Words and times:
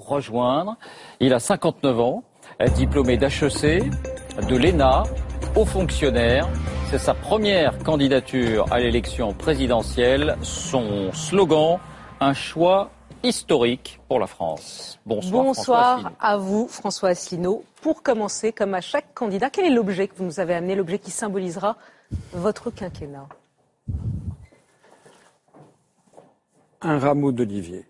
rejoindre. 0.00 0.76
Il 1.20 1.32
a 1.34 1.38
59 1.38 2.00
ans, 2.00 2.22
diplômé 2.74 3.16
d'HEC, 3.16 3.84
de 4.48 4.56
l'ENA, 4.56 5.04
haut 5.56 5.64
fonctionnaire. 5.64 6.48
C'est 6.90 6.98
sa 6.98 7.14
première 7.14 7.78
candidature 7.78 8.66
à 8.72 8.80
l'élection 8.80 9.32
présidentielle. 9.32 10.36
Son 10.42 11.12
slogan, 11.12 11.78
un 12.20 12.34
choix 12.34 12.90
historique 13.22 14.00
pour 14.08 14.18
la 14.18 14.26
France. 14.26 14.98
Bonsoir, 15.06 15.44
Bonsoir 15.44 16.12
à 16.18 16.36
vous, 16.36 16.68
François 16.68 17.10
Asselineau. 17.10 17.64
Pour 17.82 18.02
commencer, 18.02 18.52
comme 18.52 18.74
à 18.74 18.80
chaque 18.80 19.14
candidat, 19.14 19.50
quel 19.50 19.66
est 19.66 19.74
l'objet 19.74 20.08
que 20.08 20.16
vous 20.16 20.24
nous 20.24 20.40
avez 20.40 20.54
amené, 20.54 20.74
l'objet 20.74 20.98
qui 20.98 21.10
symbolisera 21.10 21.76
votre 22.32 22.70
quinquennat? 22.70 23.28
Un 26.82 26.98
rameau 26.98 27.30
d'olivier. 27.30 27.84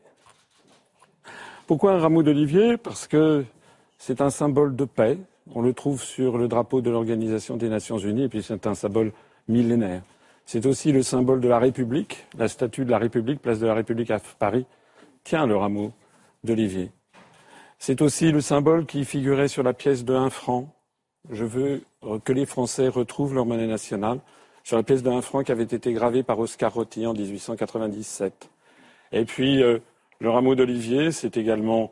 Pourquoi 1.70 1.92
un 1.92 2.00
rameau 2.00 2.24
d'olivier? 2.24 2.76
Parce 2.76 3.06
que 3.06 3.44
c'est 3.96 4.20
un 4.20 4.30
symbole 4.30 4.74
de 4.74 4.84
paix. 4.84 5.18
On 5.54 5.62
le 5.62 5.72
trouve 5.72 6.02
sur 6.02 6.36
le 6.36 6.48
drapeau 6.48 6.80
de 6.80 6.90
l'Organisation 6.90 7.56
des 7.56 7.68
Nations 7.68 7.96
Unies 7.96 8.24
et 8.24 8.28
puis 8.28 8.42
c'est 8.42 8.66
un 8.66 8.74
symbole 8.74 9.12
millénaire. 9.46 10.02
C'est 10.46 10.66
aussi 10.66 10.90
le 10.90 11.04
symbole 11.04 11.40
de 11.40 11.46
la 11.46 11.60
République. 11.60 12.26
La 12.36 12.48
statue 12.48 12.84
de 12.84 12.90
la 12.90 12.98
République, 12.98 13.40
place 13.40 13.60
de 13.60 13.68
la 13.68 13.74
République 13.74 14.10
à 14.10 14.18
Paris, 14.40 14.66
tient 15.22 15.46
le 15.46 15.56
rameau 15.56 15.92
d'olivier. 16.42 16.90
C'est 17.78 18.02
aussi 18.02 18.32
le 18.32 18.40
symbole 18.40 18.84
qui 18.84 19.04
figurait 19.04 19.46
sur 19.46 19.62
la 19.62 19.72
pièce 19.72 20.04
de 20.04 20.12
1 20.12 20.28
franc. 20.28 20.74
Je 21.30 21.44
veux 21.44 21.84
que 22.24 22.32
les 22.32 22.46
Français 22.46 22.88
retrouvent 22.88 23.36
leur 23.36 23.46
monnaie 23.46 23.68
nationale 23.68 24.18
sur 24.64 24.76
la 24.76 24.82
pièce 24.82 25.04
de 25.04 25.10
1 25.10 25.20
franc 25.20 25.44
qui 25.44 25.52
avait 25.52 25.62
été 25.62 25.92
gravée 25.92 26.24
par 26.24 26.40
Oscar 26.40 26.74
Rotti 26.74 27.06
en 27.06 27.12
1897. 27.12 28.50
Et 29.12 29.24
puis, 29.24 29.62
euh, 29.62 29.78
le 30.20 30.28
rameau 30.28 30.54
d'olivier, 30.54 31.12
c'est 31.12 31.36
également 31.38 31.90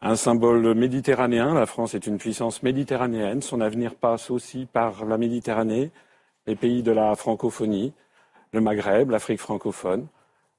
un 0.00 0.14
symbole 0.14 0.74
méditerranéen. 0.74 1.52
La 1.54 1.66
France 1.66 1.94
est 1.94 2.06
une 2.06 2.18
puissance 2.18 2.62
méditerranéenne. 2.62 3.42
Son 3.42 3.60
avenir 3.60 3.96
passe 3.96 4.30
aussi 4.30 4.66
par 4.66 5.04
la 5.04 5.18
Méditerranée, 5.18 5.90
les 6.46 6.54
pays 6.54 6.84
de 6.84 6.92
la 6.92 7.16
francophonie, 7.16 7.92
le 8.52 8.60
Maghreb, 8.60 9.10
l'Afrique 9.10 9.40
francophone. 9.40 10.06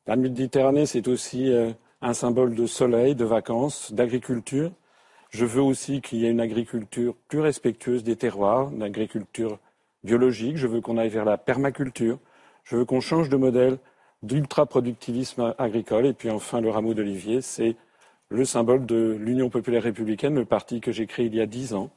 La 0.06 0.18
Méditerranée, 0.18 0.86
c'est 0.86 1.08
aussi 1.08 1.50
euh, 1.52 1.72
un 2.02 2.14
symbole 2.14 2.56
de 2.56 2.66
soleil, 2.66 3.16
de 3.16 3.26
vacances, 3.26 3.94
d'agriculture. 3.94 4.72
Je 5.30 5.46
veux 5.46 5.62
aussi 5.62 6.02
qu'il 6.02 6.20
y 6.20 6.26
ait 6.26 6.32
une 6.32 6.42
agriculture 6.42 7.16
plus 7.30 7.40
respectueuse 7.40 8.04
des 8.04 8.18
terroirs, 8.18 8.70
une 8.74 8.84
agriculture 8.84 9.60
biologique. 10.04 10.58
Je 10.58 10.68
veux 10.68 10.82
qu'on 10.82 10.98
aille 10.98 11.10
vers 11.10 11.26
la 11.26 11.38
permaculture. 11.38 12.20
Je 12.66 12.76
veux 12.76 12.86
qu'on 12.86 13.00
change 13.00 13.30
de 13.30 13.38
modèle 13.38 13.78
d'ultra-productivisme 14.24 15.54
agricole. 15.58 16.06
Et 16.06 16.14
puis 16.14 16.30
enfin, 16.30 16.62
le 16.62 16.70
rameau 16.70 16.94
d'olivier, 16.94 17.42
c'est 17.42 17.76
le 18.30 18.46
symbole 18.46 18.86
de 18.86 19.18
l'Union 19.20 19.50
populaire 19.50 19.84
républicaine, 19.84 20.36
le 20.36 20.46
parti 20.46 20.82
que 20.82 20.92
j'ai 20.92 21.06
créé 21.06 21.28
il 21.28 21.36
y 21.36 21.42
a 21.42 21.46
dix 21.46 21.74
ans, 21.74 21.90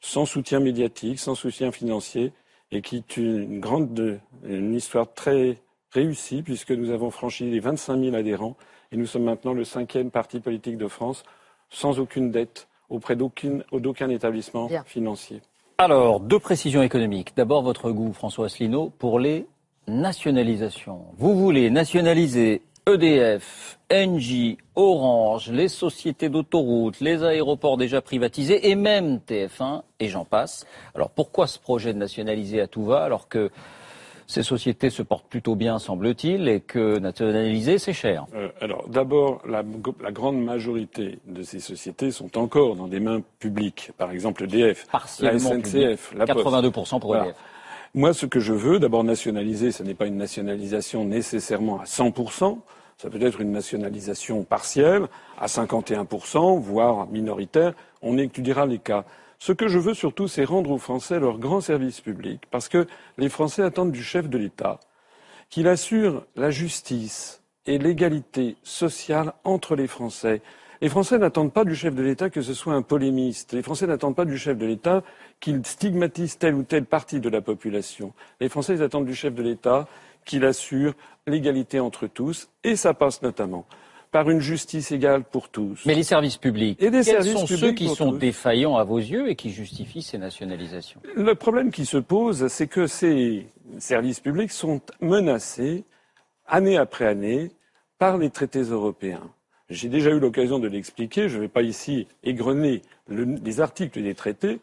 sans 0.00 0.24
soutien 0.26 0.60
médiatique, 0.60 1.18
sans 1.18 1.34
soutien 1.34 1.72
financier, 1.72 2.32
et 2.70 2.82
qui 2.82 2.96
est 2.96 3.16
une 3.16 3.60
grande, 3.60 4.20
une 4.44 4.74
histoire 4.74 5.12
très 5.12 5.56
réussie, 5.90 6.42
puisque 6.42 6.70
nous 6.70 6.90
avons 6.90 7.10
franchi 7.10 7.50
les 7.50 7.60
25 7.60 7.98
000 7.98 8.14
adhérents, 8.14 8.56
et 8.92 8.96
nous 8.96 9.06
sommes 9.06 9.24
maintenant 9.24 9.54
le 9.54 9.64
cinquième 9.64 10.10
parti 10.10 10.38
politique 10.38 10.76
de 10.76 10.86
France, 10.86 11.24
sans 11.70 11.98
aucune 11.98 12.30
dette 12.30 12.68
auprès 12.88 13.16
d'aucun 13.16 14.08
établissement 14.10 14.68
financier. 14.86 15.40
Alors, 15.78 16.20
deux 16.20 16.38
précisions 16.38 16.82
économiques. 16.82 17.32
D'abord, 17.36 17.62
votre 17.62 17.90
goût, 17.90 18.12
François 18.12 18.46
Asselineau, 18.46 18.90
pour 18.98 19.18
les 19.18 19.46
nationalisation. 19.88 21.00
Vous 21.16 21.36
voulez 21.36 21.70
nationaliser 21.70 22.62
EDF, 22.86 23.78
Engie, 23.92 24.56
Orange, 24.74 25.50
les 25.50 25.68
sociétés 25.68 26.28
d'autoroutes, 26.28 27.00
les 27.00 27.22
aéroports 27.22 27.76
déjà 27.76 28.00
privatisés 28.00 28.70
et 28.70 28.74
même 28.74 29.20
TF1 29.28 29.82
et 30.00 30.08
j'en 30.08 30.24
passe. 30.24 30.66
Alors 30.94 31.10
pourquoi 31.10 31.46
ce 31.46 31.58
projet 31.58 31.92
de 31.92 31.98
nationaliser 31.98 32.60
à 32.60 32.66
tout 32.66 32.84
va 32.84 33.02
alors 33.02 33.28
que 33.28 33.50
ces 34.26 34.42
sociétés 34.42 34.90
se 34.90 35.02
portent 35.02 35.26
plutôt 35.26 35.54
bien, 35.54 35.78
semble-t-il, 35.78 36.48
et 36.48 36.60
que 36.60 36.98
nationaliser, 36.98 37.78
c'est 37.78 37.94
cher? 37.94 38.26
Euh, 38.34 38.50
alors, 38.60 38.86
d'abord, 38.86 39.40
la, 39.48 39.62
grande 40.12 40.44
majorité 40.44 41.18
de 41.26 41.42
ces 41.42 41.60
sociétés 41.60 42.10
sont 42.10 42.36
encore 42.36 42.76
dans 42.76 42.88
des 42.88 43.00
mains 43.00 43.22
publiques. 43.38 43.90
Par 43.96 44.10
exemple, 44.10 44.44
EDF, 44.44 44.86
la 45.20 45.38
SNCF, 45.38 46.12
la 46.14 46.26
Poste. 46.26 46.46
82% 46.46 47.00
pour 47.00 47.16
EDF. 47.16 47.34
Moi, 47.94 48.12
ce 48.12 48.26
que 48.26 48.38
je 48.38 48.52
veux, 48.52 48.78
d'abord 48.78 49.02
nationaliser, 49.02 49.72
ce 49.72 49.82
n'est 49.82 49.94
pas 49.94 50.06
une 50.06 50.18
nationalisation 50.18 51.04
nécessairement 51.04 51.80
à 51.80 51.84
100%, 51.84 52.58
ça 52.98 53.10
peut 53.10 53.22
être 53.22 53.40
une 53.40 53.52
nationalisation 53.52 54.44
partielle, 54.44 55.06
à 55.38 55.46
51%, 55.46 56.60
voire 56.60 57.06
minoritaire, 57.08 57.72
on 58.02 58.18
étudiera 58.18 58.66
les 58.66 58.78
cas. 58.78 59.04
Ce 59.38 59.52
que 59.52 59.68
je 59.68 59.78
veux 59.78 59.94
surtout, 59.94 60.28
c'est 60.28 60.44
rendre 60.44 60.70
aux 60.70 60.78
Français 60.78 61.18
leur 61.18 61.38
grand 61.38 61.60
service 61.60 62.00
public, 62.00 62.42
parce 62.50 62.68
que 62.68 62.86
les 63.16 63.28
Français 63.28 63.62
attendent 63.62 63.92
du 63.92 64.02
chef 64.02 64.28
de 64.28 64.36
l'État 64.36 64.80
qu'il 65.48 65.66
assure 65.66 66.26
la 66.36 66.50
justice 66.50 67.42
et 67.64 67.78
l'égalité 67.78 68.56
sociale 68.62 69.32
entre 69.44 69.76
les 69.76 69.86
Français. 69.86 70.42
Les 70.80 70.88
Français 70.88 71.18
n'attendent 71.18 71.52
pas 71.52 71.64
du 71.64 71.74
chef 71.74 71.94
de 71.94 72.02
l'État 72.02 72.30
que 72.30 72.42
ce 72.42 72.54
soit 72.54 72.74
un 72.74 72.82
polémiste. 72.82 73.52
Les 73.52 73.62
Français 73.62 73.86
n'attendent 73.86 74.14
pas 74.14 74.24
du 74.24 74.38
chef 74.38 74.56
de 74.56 74.66
l'État 74.66 75.02
qu'il 75.40 75.64
stigmatise 75.64 76.38
telle 76.38 76.54
ou 76.54 76.62
telle 76.62 76.84
partie 76.84 77.20
de 77.20 77.28
la 77.28 77.40
population. 77.40 78.12
Les 78.40 78.48
Français 78.48 78.80
attendent 78.82 79.06
du 79.06 79.14
chef 79.14 79.34
de 79.34 79.42
l'État 79.42 79.86
qu'il 80.24 80.44
assure 80.44 80.94
l'égalité 81.26 81.80
entre 81.80 82.06
tous, 82.06 82.48
et 82.64 82.76
ça 82.76 82.94
passe 82.94 83.22
notamment 83.22 83.66
par 84.10 84.30
une 84.30 84.40
justice 84.40 84.90
égale 84.90 85.22
pour 85.22 85.50
tous. 85.50 85.84
Mais 85.84 85.94
les 85.94 86.02
services 86.02 86.38
publics, 86.38 86.82
et 86.82 86.90
des 86.90 87.02
quels 87.02 87.24
sont 87.24 87.46
ceux 87.46 87.72
qui 87.72 87.88
sont 87.88 88.12
défaillants 88.12 88.76
à 88.76 88.84
vos 88.84 88.98
yeux 88.98 89.28
et 89.28 89.36
qui 89.36 89.50
justifient 89.50 90.02
ces 90.02 90.16
nationalisations? 90.16 91.00
Le 91.14 91.34
problème 91.34 91.70
qui 91.70 91.84
se 91.84 91.98
pose, 91.98 92.48
c'est 92.48 92.68
que 92.68 92.86
ces 92.86 93.46
services 93.78 94.20
publics 94.20 94.50
sont 94.50 94.80
menacés 95.00 95.84
année 96.46 96.78
après 96.78 97.06
année 97.06 97.50
par 97.98 98.16
les 98.16 98.30
traités 98.30 98.62
européens. 98.62 99.28
J'ai 99.68 99.90
déjà 99.90 100.10
eu 100.10 100.18
l'occasion 100.18 100.58
de 100.58 100.68
l'expliquer, 100.68 101.28
je 101.28 101.36
ne 101.36 101.42
vais 101.42 101.48
pas 101.48 101.62
ici 101.62 102.06
égrener 102.24 102.80
les 103.10 103.60
articles 103.60 104.02
des 104.02 104.14
traités, 104.14 104.60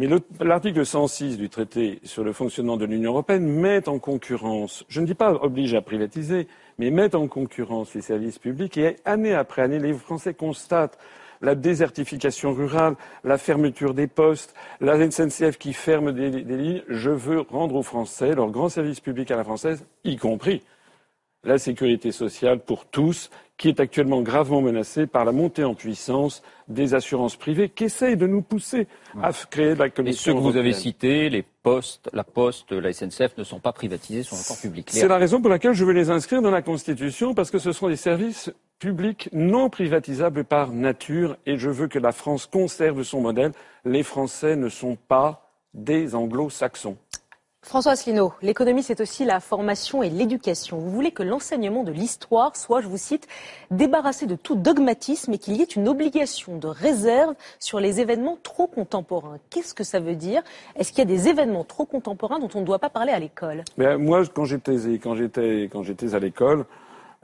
mais 0.00 0.08
l'article 0.40 0.86
106 0.86 1.36
du 1.36 1.50
traité 1.50 2.00
sur 2.04 2.24
le 2.24 2.32
fonctionnement 2.32 2.78
de 2.78 2.86
l'Union 2.86 3.10
européenne 3.10 3.46
met 3.46 3.86
en 3.86 3.98
concurrence, 3.98 4.82
je 4.88 5.02
ne 5.02 5.06
dis 5.06 5.14
pas 5.14 5.34
oblige 5.34 5.74
à 5.74 5.82
privatiser, 5.82 6.48
mais 6.78 6.90
met 6.90 7.14
en 7.14 7.28
concurrence 7.28 7.92
les 7.92 8.00
services 8.00 8.38
publics 8.38 8.78
et 8.78 8.96
année 9.04 9.34
après 9.34 9.60
année, 9.60 9.78
les 9.78 9.92
Français 9.92 10.32
constatent 10.32 10.98
la 11.42 11.54
désertification 11.54 12.54
rurale, 12.54 12.96
la 13.24 13.36
fermeture 13.36 13.92
des 13.92 14.06
postes, 14.06 14.54
la 14.80 14.96
SNCF 15.10 15.58
qui 15.58 15.74
ferme 15.74 16.12
des, 16.12 16.30
des 16.30 16.56
lignes. 16.56 16.82
Je 16.88 17.10
veux 17.10 17.40
rendre 17.40 17.74
aux 17.74 17.82
Français 17.82 18.34
leur 18.34 18.50
grand 18.50 18.70
service 18.70 19.00
public 19.00 19.30
à 19.30 19.36
la 19.36 19.44
française, 19.44 19.84
y 20.04 20.16
compris 20.16 20.62
la 21.44 21.58
sécurité 21.58 22.10
sociale 22.10 22.60
pour 22.60 22.86
tous, 22.86 23.28
qui 23.60 23.68
est 23.68 23.78
actuellement 23.78 24.22
gravement 24.22 24.62
menacée 24.62 25.06
par 25.06 25.26
la 25.26 25.32
montée 25.32 25.64
en 25.64 25.74
puissance 25.74 26.42
des 26.66 26.94
assurances 26.94 27.36
privées 27.36 27.68
qui 27.68 27.84
essayent 27.84 28.16
de 28.16 28.26
nous 28.26 28.40
pousser 28.40 28.86
à 29.22 29.32
créer 29.50 29.74
la 29.74 29.90
Commission. 29.90 30.32
Et 30.32 30.34
ceux 30.34 30.38
que 30.38 30.42
vous 30.42 30.56
avez 30.56 30.72
cités, 30.72 31.28
les 31.28 31.42
postes, 31.42 32.08
la 32.14 32.24
Poste, 32.24 32.72
la 32.72 32.90
SNCF, 32.90 33.36
ne 33.36 33.44
sont 33.44 33.60
pas 33.60 33.74
privatisés, 33.74 34.22
sont 34.22 34.36
encore 34.36 34.58
publics. 34.58 34.88
C'est 34.90 35.08
la 35.08 35.18
raison 35.18 35.42
pour 35.42 35.50
laquelle 35.50 35.74
je 35.74 35.84
veux 35.84 35.92
les 35.92 36.08
inscrire 36.08 36.40
dans 36.40 36.50
la 36.50 36.62
Constitution, 36.62 37.34
parce 37.34 37.50
que 37.50 37.58
ce 37.58 37.72
sont 37.72 37.88
des 37.88 37.96
services 37.96 38.50
publics 38.78 39.28
non 39.34 39.68
privatisables 39.68 40.44
par 40.44 40.72
nature, 40.72 41.36
et 41.44 41.58
je 41.58 41.68
veux 41.68 41.86
que 41.86 41.98
la 41.98 42.12
France 42.12 42.46
conserve 42.46 43.02
son 43.02 43.20
modèle. 43.20 43.52
Les 43.84 44.02
Français 44.02 44.56
ne 44.56 44.70
sont 44.70 44.96
pas 44.96 45.50
des 45.74 46.14
anglo-saxons. 46.14 46.96
François 47.62 47.92
Asselineau, 47.92 48.32
l'économie, 48.42 48.82
c'est 48.82 49.00
aussi 49.00 49.24
la 49.24 49.38
formation 49.38 50.02
et 50.02 50.08
l'éducation. 50.08 50.78
Vous 50.78 50.90
voulez 50.90 51.12
que 51.12 51.22
l'enseignement 51.22 51.84
de 51.84 51.92
l'histoire 51.92 52.56
soit, 52.56 52.80
je 52.80 52.88
vous 52.88 52.96
cite, 52.96 53.28
débarrassé 53.70 54.26
de 54.26 54.34
tout 54.34 54.56
dogmatisme 54.56 55.34
et 55.34 55.38
qu'il 55.38 55.56
y 55.56 55.60
ait 55.60 55.66
une 55.66 55.86
obligation 55.86 56.56
de 56.56 56.66
réserve 56.66 57.34
sur 57.58 57.78
les 57.78 58.00
événements 58.00 58.38
trop 58.42 58.66
contemporains. 58.66 59.36
Qu'est-ce 59.50 59.74
que 59.74 59.84
ça 59.84 60.00
veut 60.00 60.16
dire? 60.16 60.42
Est-ce 60.74 60.90
qu'il 60.90 61.00
y 61.00 61.02
a 61.02 61.04
des 61.04 61.28
événements 61.28 61.62
trop 61.62 61.84
contemporains 61.84 62.38
dont 62.38 62.48
on 62.54 62.60
ne 62.60 62.66
doit 62.66 62.78
pas 62.78 62.90
parler 62.90 63.12
à 63.12 63.18
l'école? 63.18 63.62
Moi, 63.76 64.22
quand 64.34 64.46
j'étais, 64.46 64.76
quand 64.98 65.14
j'étais, 65.14 65.68
quand 65.70 65.82
j'étais 65.82 66.14
à 66.14 66.18
l'école, 66.18 66.64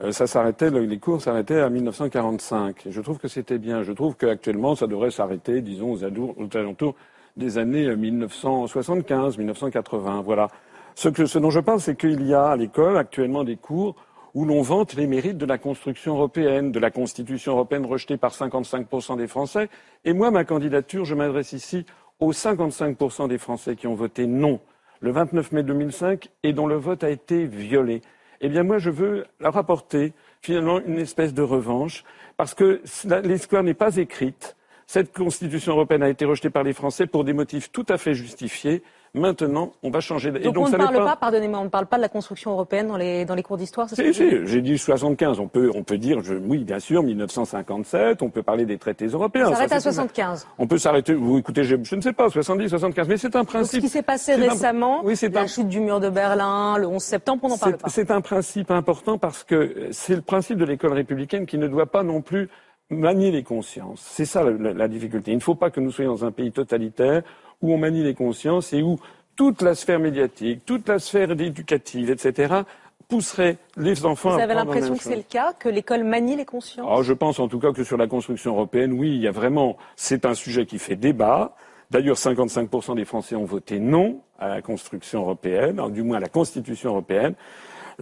euh, 0.01 0.11
ça 0.11 0.27
s'arrêtait, 0.27 0.69
les 0.69 0.99
cours 0.99 1.19
s'arrêtaient 1.19 1.59
à 1.59 1.69
1945. 1.69 2.83
je 2.89 3.01
trouve 3.01 3.17
que 3.17 3.27
c'était 3.27 3.57
bien. 3.57 3.81
Je 3.81 3.91
trouve 3.91 4.15
qu'actuellement, 4.15 4.75
ça 4.75 4.85
devrait 4.85 5.11
s'arrêter, 5.11 5.61
disons, 5.61 5.93
aux 5.93 6.57
alentours 6.57 6.95
des 7.37 7.57
années 7.57 7.95
1975, 7.95 9.37
1980. 9.37 10.21
Voilà. 10.21 10.49
Ce, 10.95 11.09
que, 11.09 11.25
ce 11.25 11.39
dont 11.39 11.51
je 11.51 11.59
parle, 11.59 11.79
c'est 11.79 11.95
qu'il 11.95 12.25
y 12.27 12.33
a 12.33 12.47
à 12.47 12.55
l'école 12.55 12.97
actuellement 12.97 13.43
des 13.43 13.55
cours 13.55 13.95
où 14.33 14.45
l'on 14.45 14.61
vante 14.61 14.95
les 14.95 15.07
mérites 15.07 15.37
de 15.37 15.45
la 15.45 15.57
construction 15.57 16.15
européenne, 16.15 16.71
de 16.71 16.79
la 16.79 16.91
Constitution 16.91 17.53
européenne 17.53 17.85
rejetée 17.85 18.17
par 18.17 18.33
55% 18.33 19.17
des 19.17 19.27
Français. 19.27 19.69
Et 20.05 20.13
moi, 20.13 20.31
ma 20.31 20.43
candidature, 20.43 21.05
je 21.05 21.15
m'adresse 21.15 21.53
ici 21.53 21.85
aux 22.19 22.33
55% 22.33 23.27
des 23.27 23.37
Français 23.37 23.75
qui 23.75 23.87
ont 23.87 23.95
voté 23.95 24.27
non 24.27 24.59
le 24.99 25.11
29 25.11 25.51
mai 25.51 25.63
2005 25.63 26.29
et 26.43 26.53
dont 26.53 26.67
le 26.67 26.75
vote 26.75 27.03
a 27.03 27.09
été 27.09 27.45
violé. 27.45 28.01
eh 28.41 28.49
bien 28.49 28.63
moi 28.63 28.77
je 28.77 28.89
veux 28.89 29.25
leur 29.39 29.57
apporter 29.57 30.13
finalement 30.41 30.79
une 30.79 30.99
espèce 30.99 31.33
de 31.33 31.41
revanche, 31.41 32.03
parce 32.35 32.53
que 32.53 32.81
l'histoire 33.23 33.63
n'est 33.63 33.73
pas 33.73 33.97
écrite. 33.97 34.55
Cette 34.89 35.13
Constitution 35.13 35.73
européenne 35.73 36.01
a 36.01 36.07
été 36.07 36.23
rejetée 36.23 36.49
par 36.49 36.63
les 36.63 36.71
Français 36.71 37.07
pour 37.07 37.25
des 37.25 37.33
motifs 37.33 37.73
tout 37.73 37.85
à 37.89 37.97
fait 37.97 38.13
justifiés. 38.13 38.81
Maintenant, 39.13 39.73
on 39.83 39.89
va 39.89 39.99
changer. 39.99 40.31
Donc, 40.31 40.53
donc 40.53 40.67
on 40.67 40.69
ne 40.69 40.77
parle 40.77 40.95
pas, 40.95 41.15
pardonnez-moi, 41.17 41.59
on 41.59 41.65
ne 41.65 41.69
parle 41.69 41.87
pas 41.87 41.97
de 41.97 42.01
la 42.01 42.09
construction 42.09 42.51
européenne 42.51 42.87
dans 42.87 42.95
les, 42.95 43.25
dans 43.25 43.35
les 43.35 43.43
cours 43.43 43.57
d'histoire 43.57 43.89
Si, 43.89 44.13
si, 44.13 44.45
j'ai 44.45 44.61
dit 44.61 44.77
75. 44.77 45.41
On 45.41 45.47
peut, 45.49 45.71
on 45.75 45.83
peut 45.83 45.97
dire, 45.97 46.21
je, 46.23 46.35
oui, 46.35 46.59
bien 46.59 46.79
sûr, 46.79 47.03
1957. 47.03 48.21
On 48.21 48.29
peut 48.29 48.43
parler 48.43 48.65
des 48.65 48.77
traités 48.77 49.07
européens. 49.07 49.47
On 49.49 49.53
s'arrête 49.53 49.73
à 49.73 49.81
75. 49.81 50.47
On 50.57 50.67
peut 50.67 50.77
s'arrêter. 50.77 51.13
Vous 51.13 51.37
écoutez, 51.37 51.63
je, 51.63 51.75
je, 51.83 51.95
ne 51.95 52.01
sais 52.01 52.13
pas, 52.13 52.29
70, 52.29 52.69
75. 52.69 53.09
Mais 53.09 53.17
c'est 53.17 53.35
un 53.35 53.43
principe. 53.43 53.81
Donc, 53.81 53.81
ce 53.81 53.87
qui 53.87 53.89
s'est 53.91 54.03
passé 54.03 54.35
récemment, 54.35 55.01
oui, 55.03 55.15
la 55.33 55.41
un... 55.41 55.47
chute 55.47 55.67
du 55.67 55.81
mur 55.81 55.99
de 55.99 56.09
Berlin, 56.09 56.77
le 56.77 56.87
11 56.87 57.03
septembre, 57.03 57.43
on 57.43 57.49
n'en 57.49 57.57
parle 57.57 57.77
pas. 57.77 57.89
C'est 57.89 58.09
un 58.09 58.21
principe 58.21 58.71
important 58.71 59.17
parce 59.17 59.43
que 59.43 59.89
c'est 59.91 60.15
le 60.15 60.21
principe 60.21 60.57
de 60.57 60.65
l'école 60.65 60.93
républicaine 60.93 61.45
qui 61.45 61.57
ne 61.57 61.67
doit 61.67 61.87
pas 61.87 62.03
non 62.03 62.21
plus 62.21 62.49
manier 62.89 63.31
les 63.31 63.43
consciences. 63.43 64.01
C'est 64.01 64.25
ça 64.25 64.43
la, 64.43 64.73
la 64.73 64.87
difficulté. 64.87 65.31
Il 65.31 65.35
ne 65.37 65.41
faut 65.41 65.55
pas 65.55 65.69
que 65.69 65.79
nous 65.79 65.91
soyons 65.91 66.11
dans 66.11 66.25
un 66.25 66.31
pays 66.31 66.51
totalitaire 66.51 67.23
où 67.61 67.73
on 67.73 67.77
manie 67.77 68.03
les 68.03 68.13
consciences 68.13 68.73
et 68.73 68.81
où 68.81 68.99
toute 69.35 69.61
la 69.61 69.75
sphère 69.75 69.99
médiatique, 69.99 70.65
toute 70.65 70.87
la 70.87 70.99
sphère 70.99 71.31
éducative, 71.31 72.09
etc., 72.09 72.61
pousserait 73.07 73.57
les 73.77 74.05
enfants 74.05 74.31
Vous 74.31 74.39
à 74.39 74.43
avez 74.43 74.53
l'impression 74.53 74.95
que 74.95 75.03
c'est 75.03 75.15
le 75.15 75.21
cas, 75.21 75.53
que 75.53 75.69
l'école 75.69 76.03
manie 76.03 76.35
les 76.35 76.45
consciences? 76.45 76.87
Ah, 76.89 77.01
Je 77.01 77.13
pense 77.13 77.39
en 77.39 77.47
tout 77.47 77.59
cas 77.59 77.71
que 77.71 77.83
sur 77.83 77.97
la 77.97 78.07
construction 78.07 78.51
européenne, 78.51 78.91
oui, 78.93 79.15
il 79.15 79.21
y 79.21 79.27
a 79.27 79.31
vraiment, 79.31 79.77
c'est 79.95 80.25
un 80.25 80.33
sujet 80.33 80.65
qui 80.65 80.77
fait 80.77 80.95
débat. 80.97 81.55
D'ailleurs, 81.89 82.17
55% 82.17 82.95
des 82.95 83.05
Français 83.05 83.35
ont 83.35 83.45
voté 83.45 83.79
non 83.79 84.19
à 84.39 84.49
la 84.49 84.61
construction 84.61 85.21
européenne, 85.21 85.81
du 85.91 86.03
moins 86.03 86.17
à 86.17 86.19
la 86.19 86.27
Constitution 86.27 86.89
européenne. 86.89 87.35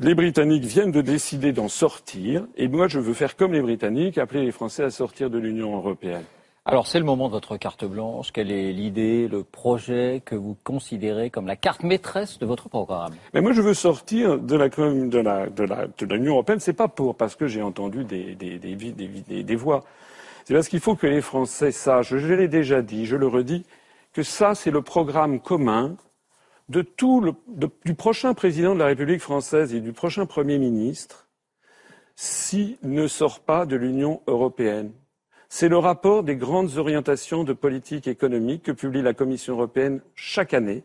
Les 0.01 0.13
Britanniques 0.13 0.65
viennent 0.65 0.91
de 0.91 0.99
décider 0.99 1.53
d'en 1.53 1.69
sortir, 1.69 2.45
et 2.57 2.67
moi 2.67 2.89
je 2.89 2.99
veux 2.99 3.13
faire 3.13 3.37
comme 3.37 3.53
les 3.53 3.61
Britanniques, 3.61 4.17
appeler 4.17 4.43
les 4.43 4.51
Français 4.51 4.83
à 4.83 4.89
sortir 4.89 5.29
de 5.29 5.37
l'Union 5.37 5.73
européenne. 5.77 6.25
Alors 6.65 6.85
c'est 6.85 6.99
le 6.99 7.05
moment 7.05 7.27
de 7.27 7.33
votre 7.33 7.55
carte 7.55 7.85
blanche. 7.85 8.33
Quelle 8.33 8.51
est 8.51 8.73
l'idée, 8.73 9.29
le 9.29 9.45
projet 9.45 10.21
que 10.25 10.35
vous 10.35 10.57
considérez 10.65 11.29
comme 11.29 11.47
la 11.47 11.55
carte 11.55 11.83
maîtresse 11.83 12.39
de 12.39 12.45
votre 12.45 12.67
programme? 12.67 13.13
Mais 13.33 13.39
moi 13.39 13.53
je 13.53 13.61
veux 13.61 13.73
sortir 13.73 14.37
de 14.37 14.55
la 14.57 14.67
de 14.67 15.19
la 15.19 15.49
de 15.49 15.63
la 15.63 15.87
de 15.87 16.13
l'Union 16.13 16.33
européenne. 16.33 16.59
C'est 16.59 16.73
pas 16.73 16.89
pour 16.89 17.15
parce 17.15 17.37
que 17.37 17.47
j'ai 17.47 17.61
entendu 17.61 18.03
des 18.03 18.35
des, 18.35 18.59
des, 18.59 18.75
des, 18.75 19.43
des 19.43 19.55
voix. 19.55 19.85
C'est 20.43 20.55
parce 20.55 20.67
qu'il 20.67 20.81
faut 20.81 20.95
que 20.95 21.07
les 21.07 21.21
Français 21.21 21.71
sachent. 21.71 22.17
Je 22.17 22.33
l'ai 22.33 22.49
déjà 22.49 22.81
dit, 22.81 23.05
je 23.05 23.15
le 23.15 23.27
redis, 23.27 23.63
que 24.11 24.23
ça 24.23 24.55
c'est 24.55 24.71
le 24.71 24.81
programme 24.81 25.39
commun 25.39 25.95
du 26.69 27.93
prochain 27.95 28.33
président 28.33 28.73
de 28.73 28.79
la 28.79 28.87
République 28.87 29.21
française 29.21 29.73
et 29.73 29.81
du 29.81 29.93
prochain 29.93 30.25
Premier 30.25 30.57
ministre 30.57 31.27
s'il 32.15 32.77
ne 32.81 33.07
sort 33.07 33.41
pas 33.41 33.65
de 33.65 33.75
l'Union 33.75 34.21
européenne. 34.27 34.91
C'est 35.49 35.69
le 35.69 35.77
rapport 35.77 36.23
des 36.23 36.35
grandes 36.35 36.77
orientations 36.77 37.43
de 37.43 37.53
politique 37.53 38.07
économique 38.07 38.63
que 38.63 38.71
publie 38.71 39.01
la 39.01 39.13
Commission 39.13 39.53
européenne 39.53 40.01
chaque 40.15 40.53
année 40.53 40.83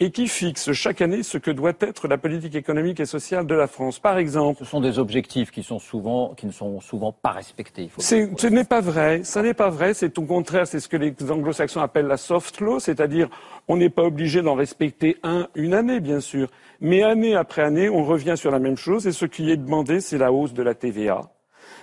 et 0.00 0.10
qui 0.10 0.28
fixe 0.28 0.72
chaque 0.72 1.00
année 1.00 1.22
ce 1.22 1.38
que 1.38 1.50
doit 1.50 1.72
être 1.80 2.08
la 2.08 2.18
politique 2.18 2.54
économique 2.54 3.00
et 3.00 3.06
sociale 3.06 3.46
de 3.46 3.54
la 3.54 3.66
France. 3.66 3.98
Par 3.98 4.18
exemple, 4.18 4.60
ce 4.60 4.64
sont 4.64 4.80
des 4.80 4.98
objectifs 4.98 5.50
qui 5.50 5.62
sont 5.62 5.78
souvent, 5.78 6.34
qui 6.34 6.46
ne 6.46 6.52
sont 6.52 6.80
souvent 6.80 7.12
pas 7.12 7.30
respectés. 7.30 7.90
ce 7.98 8.46
n'est 8.46 8.64
pas 8.64 8.80
vrai. 8.80 9.22
Ce 9.24 9.38
n'est 9.38 9.54
pas 9.54 9.70
vrai. 9.70 9.94
C'est 9.94 10.18
au 10.18 10.22
contraire, 10.22 10.66
c'est 10.66 10.80
ce 10.80 10.88
que 10.88 10.96
les 10.96 11.14
anglo-saxons 11.28 11.80
appellent 11.80 12.06
la 12.06 12.16
soft 12.16 12.60
law, 12.60 12.78
c'est-à-dire 12.78 13.28
on 13.68 13.76
n'est 13.76 13.90
pas 13.90 14.02
obligé 14.02 14.42
d'en 14.42 14.54
respecter 14.54 15.16
un, 15.22 15.48
une 15.54 15.74
année, 15.74 16.00
bien 16.00 16.20
sûr, 16.20 16.48
mais 16.80 17.02
année 17.02 17.34
après 17.34 17.62
année, 17.62 17.88
on 17.88 18.04
revient 18.04 18.34
sur 18.36 18.50
la 18.50 18.58
même 18.58 18.76
chose 18.76 19.06
et 19.06 19.12
ce 19.12 19.26
qui 19.26 19.50
est 19.50 19.56
demandé, 19.56 20.00
c'est 20.00 20.18
la 20.18 20.32
hausse 20.32 20.52
de 20.52 20.62
la 20.62 20.74
TVA 20.74 21.30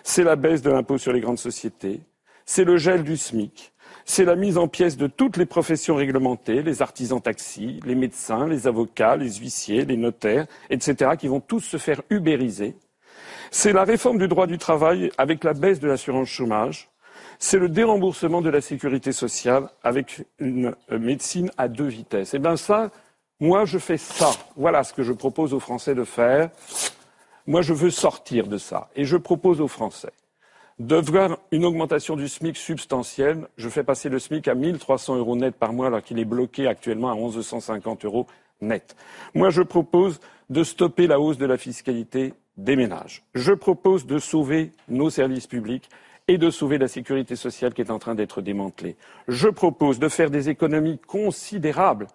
c'est 0.04 0.24
la 0.24 0.36
baisse 0.36 0.62
de 0.62 0.69
l'impôt 0.69 0.98
sur 0.98 1.13
les 1.13 1.22
grandes 1.22 1.39
sociétés, 1.39 2.01
c'est 2.46 2.66
le 2.66 2.78
gel 2.78 3.04
du 3.04 3.18
SMIC, 3.18 3.73
c'est 4.06 4.26
la 4.26 4.36
mise 4.36 4.58
en 4.58 4.68
pièces 4.68 4.98
de 4.98 5.08
toutes 5.08 5.38
les 5.38 5.46
professions 5.46 5.96
réglementées, 5.96 6.62
les 6.62 6.82
artisans 6.82 7.22
taxis, 7.22 7.80
les 7.86 7.96
médecins, 7.96 8.48
les 8.48 8.68
avocats, 8.68 9.16
les 9.16 9.34
huissiers, 9.36 9.86
les 9.86 9.98
notaires, 9.98 10.46
etc., 10.70 11.12
qui 11.18 11.28
vont 11.28 11.40
tous 11.40 11.62
se 11.62 11.78
faire 11.78 12.02
ubériser. 12.10 12.76
C'est 13.52 13.74
la 13.74 13.84
réforme 13.84 14.18
du 14.18 14.28
droit 14.28 14.48
du 14.48 14.58
travail 14.58 15.12
avec 15.18 15.44
la 15.44 15.54
baisse 15.54 15.80
de 15.80 15.88
l'assurance 15.88 16.28
chômage. 16.28 16.90
C'est 17.40 17.60
le 17.60 17.70
déremboursement 17.70 18.42
de 18.42 18.50
la 18.50 18.62
sécurité 18.62 19.12
sociale 19.12 19.70
avec 19.84 20.26
une 20.40 20.76
médecine 20.90 21.52
à 21.58 21.68
deux 21.68 21.88
vitesses. 21.88 22.34
Eh 22.34 22.40
bien 22.40 22.58
ça, 22.58 22.90
moi 23.40 23.66
je 23.66 23.78
fais 23.78 23.98
ça. 23.98 24.32
Voilà 24.56 24.84
ce 24.84 24.94
que 24.94 25.04
je 25.04 25.14
propose 25.14 25.54
aux 25.54 25.60
Français 25.60 25.96
de 25.96 26.04
faire. 26.04 26.50
Moi, 27.46 27.62
je 27.62 27.74
veux 27.74 27.90
sortir 27.90 28.48
de 28.48 28.58
ça. 28.58 28.90
Et 28.96 29.04
je 29.04 29.18
propose 29.18 29.60
aux 29.60 29.68
Français 29.68 30.14
de 30.80 30.96
voir 30.96 31.38
une 31.52 31.66
augmentation 31.66 32.16
du 32.16 32.28
SMIC 32.28 32.58
substantielle. 32.58 33.48
Je 33.58 33.70
fais 33.70 33.84
passer 33.84 34.10
le 34.10 34.20
SMIC 34.20 34.48
à 34.48 34.56
1300 34.56 35.18
euros 35.18 35.36
net 35.36 35.56
par 35.56 35.74
mois 35.74 35.88
alors 35.88 36.02
qu'il 36.02 36.20
est 36.20 36.25
bloqué 36.25 36.68
actuellement 36.68 37.12
à 37.12 37.16
1150 37.16 38.06
euros 38.06 38.28
net. 38.62 38.96
Moi, 39.36 39.50
je 39.50 39.62
propose 39.62 40.20
de 40.50 40.64
stopper 40.64 41.08
la 41.08 41.20
hausse 41.20 41.38
de 41.38 41.46
la 41.46 41.58
fiscalité 41.58 42.34
des 42.58 42.75
ménages. 42.75 43.24
Je 43.34 43.54
propose 43.54 44.06
de 44.06 44.20
sauver 44.20 44.72
nos 44.88 45.10
services 45.10 45.48
publics 45.48 45.90
et 46.28 46.38
de 46.38 46.50
sauver 46.50 46.78
la 46.78 46.88
sécurité 46.88 47.36
sociale 47.36 47.74
qui 47.74 47.81
est 47.81 47.92
en 47.92 48.00
train 48.00 48.16
d'être 48.16 48.42
démantelée. 48.42 48.96
Je 49.28 49.50
propose 49.50 50.00
de 50.00 50.08
faire 50.08 50.30
des 50.30 50.50
économies 50.50 51.00
considérables 51.00 52.08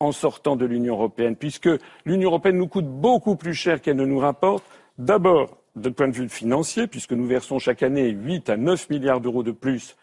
en 0.00 0.12
sortant 0.12 0.54
de 0.54 0.64
l'Union 0.64 0.94
européenne, 0.94 1.34
puisque 1.34 1.70
l'Union 2.04 2.28
européenne 2.28 2.56
nous 2.56 2.68
coûte 2.68 2.86
beaucoup 2.86 3.34
plus 3.34 3.54
cher 3.54 3.80
qu'elle 3.80 3.96
ne 3.96 4.04
nous 4.04 4.20
rapporte. 4.20 4.64
D'abord, 4.96 5.58
de 5.80 5.88
point 5.90 6.08
de 6.08 6.14
vue 6.14 6.28
financier, 6.28 6.86
puisque 6.86 7.12
nous 7.12 7.26
versons 7.26 7.58
chaque 7.58 7.82
année 7.82 8.08
8 8.08 8.50
à 8.50 8.56
9 8.56 8.90
milliards 8.90 9.20
d'euros 9.20 9.42
de 9.42 9.52
plus 9.52 9.96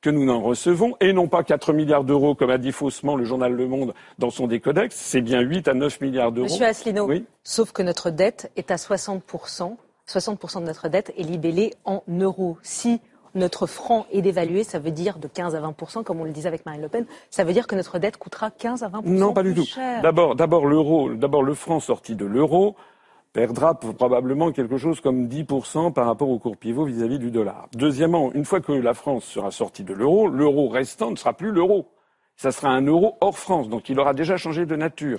que 0.00 0.10
nous 0.10 0.24
n'en 0.24 0.40
recevons, 0.40 0.96
et 1.00 1.12
non 1.12 1.28
pas 1.28 1.42
4 1.42 1.72
milliards 1.72 2.04
d'euros, 2.04 2.34
comme 2.34 2.50
a 2.50 2.58
dit 2.58 2.72
faussement 2.72 3.16
le 3.16 3.24
journal 3.24 3.52
Le 3.52 3.66
Monde 3.66 3.94
dans 4.18 4.30
son 4.30 4.46
décodex, 4.46 4.96
c'est 4.96 5.20
bien 5.20 5.40
8 5.40 5.68
à 5.68 5.74
9 5.74 6.00
milliards 6.00 6.32
d'euros. 6.32 6.48
Monsieur 6.48 6.66
Asselineau, 6.66 7.06
oui 7.06 7.24
sauf 7.44 7.72
que 7.72 7.82
notre 7.82 8.10
dette 8.10 8.50
est 8.56 8.70
à 8.70 8.76
60%, 8.76 9.76
60% 10.08 10.60
de 10.60 10.66
notre 10.66 10.88
dette 10.88 11.12
est 11.16 11.22
libellée 11.22 11.74
en 11.84 12.02
euros. 12.08 12.56
Si 12.62 13.00
notre 13.34 13.66
franc 13.66 14.06
est 14.12 14.22
dévalué, 14.22 14.64
ça 14.64 14.78
veut 14.78 14.90
dire 14.90 15.18
de 15.18 15.28
15 15.28 15.54
à 15.54 15.60
20 15.60 16.02
comme 16.04 16.20
on 16.20 16.24
le 16.24 16.32
disait 16.32 16.48
avec 16.48 16.64
Marine 16.66 16.82
Le 16.82 16.88
Pen, 16.88 17.06
ça 17.30 17.44
veut 17.44 17.52
dire 17.52 17.66
que 17.66 17.74
notre 17.74 17.98
dette 17.98 18.16
coûtera 18.16 18.50
15 18.50 18.82
à 18.82 18.88
20 18.88 19.04
Non, 19.06 19.32
pas 19.32 19.42
du 19.42 19.54
tout. 19.54 19.66
D'abord, 20.02 20.34
d'abord 20.34 20.66
l'euro, 20.66 21.12
d'abord 21.12 21.42
le 21.42 21.54
franc 21.54 21.80
sorti 21.80 22.14
de 22.16 22.24
l'euro 22.24 22.76
perdra 23.32 23.74
probablement 23.74 24.50
quelque 24.50 24.76
chose 24.76 25.00
comme 25.00 25.26
10% 25.26 25.92
par 25.92 26.06
rapport 26.06 26.28
au 26.28 26.38
cours 26.38 26.56
pivot 26.56 26.84
vis-à-vis 26.84 27.18
du 27.18 27.30
dollar. 27.30 27.68
Deuxièmement, 27.74 28.32
une 28.32 28.44
fois 28.44 28.60
que 28.60 28.72
la 28.72 28.94
France 28.94 29.24
sera 29.24 29.50
sortie 29.50 29.84
de 29.84 29.94
l'euro, 29.94 30.28
l'euro 30.28 30.68
restant 30.68 31.10
ne 31.10 31.16
sera 31.16 31.32
plus 31.32 31.52
l'euro. 31.52 31.88
Ça 32.36 32.52
sera 32.52 32.70
un 32.70 32.84
euro 32.86 33.16
hors 33.20 33.38
France, 33.38 33.68
donc 33.68 33.88
il 33.88 34.00
aura 34.00 34.14
déjà 34.14 34.36
changé 34.36 34.66
de 34.66 34.74
nature. 34.74 35.18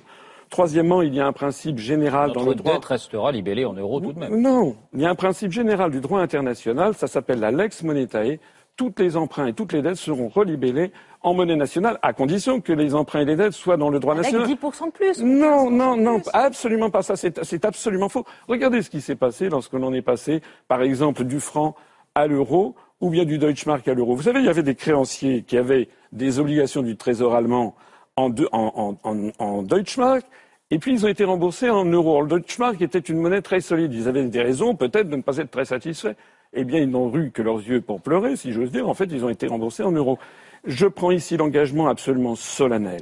Troisièmement, 0.49 1.01
il 1.01 1.15
y 1.15 1.21
a 1.21 1.25
un 1.25 1.31
principe 1.31 1.77
général 1.77 2.33
dans 2.33 2.43
le 2.43 2.55
droit. 2.55 2.73
dette 2.73 2.83
restera 2.83 3.31
libellée 3.31 3.63
en 3.63 3.73
euros 3.73 4.01
tout 4.01 4.11
de 4.11 4.19
même. 4.19 4.41
Non, 4.41 4.75
il 4.93 4.99
y 4.99 5.05
a 5.05 5.09
un 5.09 5.15
principe 5.15 5.51
général 5.51 5.91
du 5.91 6.01
droit 6.01 6.19
international, 6.19 6.93
ça 6.93 7.07
s'appelle 7.07 7.39
la 7.39 7.51
lex 7.51 7.83
monetae. 7.83 8.39
Toutes 8.75 8.99
les 8.99 9.17
emprunts 9.17 9.47
et 9.47 9.53
toutes 9.53 9.73
les 9.73 9.81
dettes 9.81 9.97
seront 9.97 10.27
relibellés 10.27 10.91
en 11.21 11.33
monnaie 11.33 11.55
nationale, 11.55 11.99
à 12.01 12.13
condition 12.13 12.61
que 12.61 12.73
les 12.73 12.95
emprunts 12.95 13.21
et 13.21 13.25
les 13.25 13.35
dettes 13.35 13.53
soient 13.53 13.77
dans 13.77 13.89
le 13.89 13.99
droit 13.99 14.15
national. 14.15 14.43
Avec 14.43 14.59
10% 14.59 14.87
de 14.87 14.91
plus. 14.91 15.23
Non, 15.23 15.69
non, 15.69 15.95
non, 15.95 16.21
absolument 16.33 16.89
pas 16.89 17.03
ça. 17.03 17.15
C'est 17.15 17.65
absolument 17.65 18.09
faux. 18.09 18.25
Regardez 18.47 18.81
ce 18.81 18.89
qui 18.89 19.01
s'est 19.01 19.15
passé 19.15 19.49
lorsqu'on 19.49 19.83
en 19.83 19.93
est 19.93 20.01
passé, 20.01 20.41
par 20.67 20.81
exemple, 20.81 21.23
du 21.23 21.39
franc 21.39 21.75
à 22.15 22.25
l'euro 22.25 22.75
ou 23.01 23.09
bien 23.09 23.25
du 23.25 23.37
Deutschmark 23.37 23.87
à 23.87 23.93
l'euro. 23.93 24.15
Vous 24.15 24.23
savez, 24.23 24.39
il 24.39 24.45
y 24.45 24.49
avait 24.49 24.63
des 24.63 24.75
créanciers 24.75 25.43
qui 25.43 25.57
avaient 25.57 25.89
des 26.11 26.39
obligations 26.39 26.81
du 26.81 26.97
Trésor 26.97 27.35
allemand 27.35 27.75
en, 28.15 28.31
en, 28.51 28.97
en, 29.03 29.31
en 29.37 29.63
Deutschmark 29.63 30.25
et 30.73 30.79
puis, 30.79 30.93
ils 30.93 31.05
ont 31.05 31.09
été 31.09 31.25
remboursés 31.25 31.69
en 31.69 31.83
euros. 31.83 32.21
Le 32.21 32.29
Deutschmark 32.29 32.81
était 32.81 32.99
une 32.99 33.17
monnaie 33.17 33.41
très 33.41 33.59
solide. 33.59 33.93
Ils 33.93 34.07
avaient 34.07 34.23
des 34.23 34.41
raisons, 34.41 34.73
peut-être, 34.73 35.09
de 35.09 35.17
ne 35.17 35.21
pas 35.21 35.35
être 35.37 35.51
très 35.51 35.65
satisfaits. 35.65 36.15
Eh 36.53 36.63
bien, 36.63 36.79
ils 36.79 36.89
n'ont 36.89 37.13
eu 37.15 37.31
que 37.31 37.41
leurs 37.41 37.59
yeux 37.59 37.81
pour 37.81 38.01
pleurer, 38.01 38.35
si 38.35 38.51
j'ose 38.51 38.71
dire. 38.71 38.89
En 38.89 38.93
fait, 38.93 39.05
ils 39.05 39.23
ont 39.23 39.29
été 39.29 39.47
remboursés 39.47 39.83
en 39.83 39.91
euros. 39.91 40.19
Je 40.65 40.85
prends 40.85 41.11
ici 41.11 41.37
l'engagement 41.37 41.87
absolument 41.87 42.35
solennel 42.35 43.01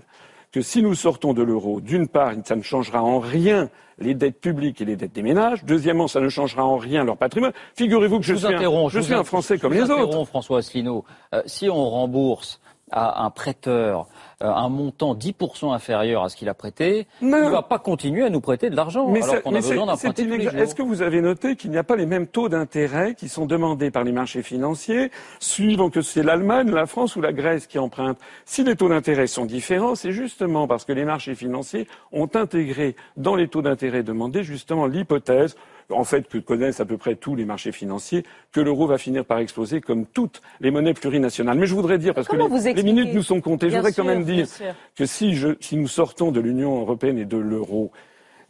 que 0.52 0.62
si 0.62 0.82
nous 0.82 0.96
sortons 0.96 1.34
de 1.34 1.44
l'euro, 1.44 1.80
d'une 1.80 2.08
part, 2.08 2.34
ça 2.44 2.56
ne 2.56 2.64
changera 2.64 3.04
en 3.04 3.20
rien 3.20 3.70
les 4.00 4.14
dettes 4.16 4.40
publiques 4.40 4.82
et 4.82 4.86
les 4.86 4.96
dettes 4.96 5.14
des 5.14 5.22
ménages. 5.22 5.64
Deuxièmement, 5.66 6.08
ça 6.08 6.22
ne 6.22 6.30
changera 6.30 6.66
en 6.66 6.78
rien 6.78 7.04
leur 7.04 7.18
patrimoine. 7.18 7.52
Figurez-vous 7.76 8.20
que 8.20 8.26
je, 8.26 8.34
suis, 8.34 8.48
un, 8.48 8.90
je 8.90 9.00
suis 9.00 9.14
un 9.14 9.24
Français 9.24 9.60
comme 9.60 9.74
les 9.74 9.90
autres. 9.90 10.26
François 10.26 10.60
Asselineau. 10.60 11.04
Euh, 11.34 11.42
si 11.46 11.70
on 11.70 11.90
rembourse 11.90 12.60
à 12.92 13.24
un 13.24 13.30
prêteur 13.30 14.08
euh, 14.42 14.48
un 14.48 14.70
montant 14.70 15.16
10% 15.16 15.74
inférieur 15.74 16.24
à 16.24 16.30
ce 16.30 16.38
qu'il 16.38 16.48
a 16.48 16.54
prêté, 16.54 17.08
il 17.22 17.28
ne 17.28 17.50
va 17.50 17.62
pas 17.62 17.78
continuer 17.78 18.24
à 18.24 18.30
nous 18.30 18.40
prêter 18.40 18.70
de 18.70 18.76
l'argent 18.76 19.14
alors 19.14 19.42
qu'on 19.42 19.54
a 19.54 19.56
besoin 19.56 19.86
d'emprunter 19.86 20.24
tous 20.24 20.38
les 20.38 20.44
jours. 20.44 20.56
Est-ce 20.56 20.76
que 20.76 20.82
vous 20.82 21.02
avez 21.02 21.22
noté 21.22 21.58
qu'il 21.58 21.72
n'y 21.72 21.78
a 21.78 21.84
pas 21.84 21.98
les 21.98 22.06
mêmes 22.06 22.26
taux 22.26 22.48
d'intérêt 22.48 23.16
qui 23.16 23.28
sont 23.28 23.46
demandés 23.46 23.92
par 23.92 24.06
les 24.06 24.14
marchés 24.14 24.42
financiers, 24.42 25.12
suivant 25.42 25.90
que 25.90 26.02
c'est 26.02 26.24
l'Allemagne, 26.24 26.72
la 26.72 26.86
France 26.86 27.18
ou 27.18 27.22
la 27.22 27.34
Grèce 27.34 27.68
qui 27.68 27.80
empruntent? 27.80 28.20
Si 28.46 28.64
les 28.64 28.78
taux 28.78 28.88
d'intérêt 28.88 29.28
sont 29.28 29.46
différents, 29.46 29.96
c'est 29.96 30.14
justement 30.14 30.68
parce 30.68 30.86
que 30.86 30.94
les 30.94 31.04
marchés 31.04 31.36
financiers 31.36 31.86
ont 32.14 32.30
intégré 32.34 32.96
dans 33.18 33.36
les 33.36 33.50
taux 33.50 33.62
d'intérêt 33.62 34.04
demandés 34.04 34.44
justement 34.44 34.86
l'hypothèse 34.88 35.58
en 35.90 36.04
fait, 36.04 36.28
que 36.28 36.38
connaissent 36.38 36.80
à 36.80 36.86
peu 36.86 36.98
près 36.98 37.16
tous 37.16 37.36
les 37.36 37.46
marchés 37.46 37.72
financiers, 37.72 38.24
que 38.52 38.62
l'euro 38.62 38.88
va 38.88 38.98
finir 38.98 39.26
par 39.26 39.40
exploser 39.40 39.82
comme 39.82 40.06
toutes 40.06 40.42
les 40.60 40.72
monnaies 40.72 40.94
plurinationales. 40.94 41.58
Mais 41.58 41.66
je 41.66 41.76
voudrais 41.76 41.98
dire, 41.98 42.14
parce 42.14 42.28
que 42.28 42.36
les, 42.36 42.84
minutes 42.84 43.14
nous 43.14 43.24
sont 43.24 43.42
comptées, 43.42 43.70
je 43.70 43.76
voudrais 43.76 43.94
quand 43.94 44.04
même 44.04 44.24
dire 44.24 44.48
que 44.96 45.06
si, 45.06 45.38
si 45.60 45.78
nous 45.78 45.88
sortons 45.88 46.32
de 46.32 46.40
l'Union 46.40 46.80
européenne 46.80 47.18
et 47.18 47.26
de 47.26 47.38
l'euro, 47.38 47.92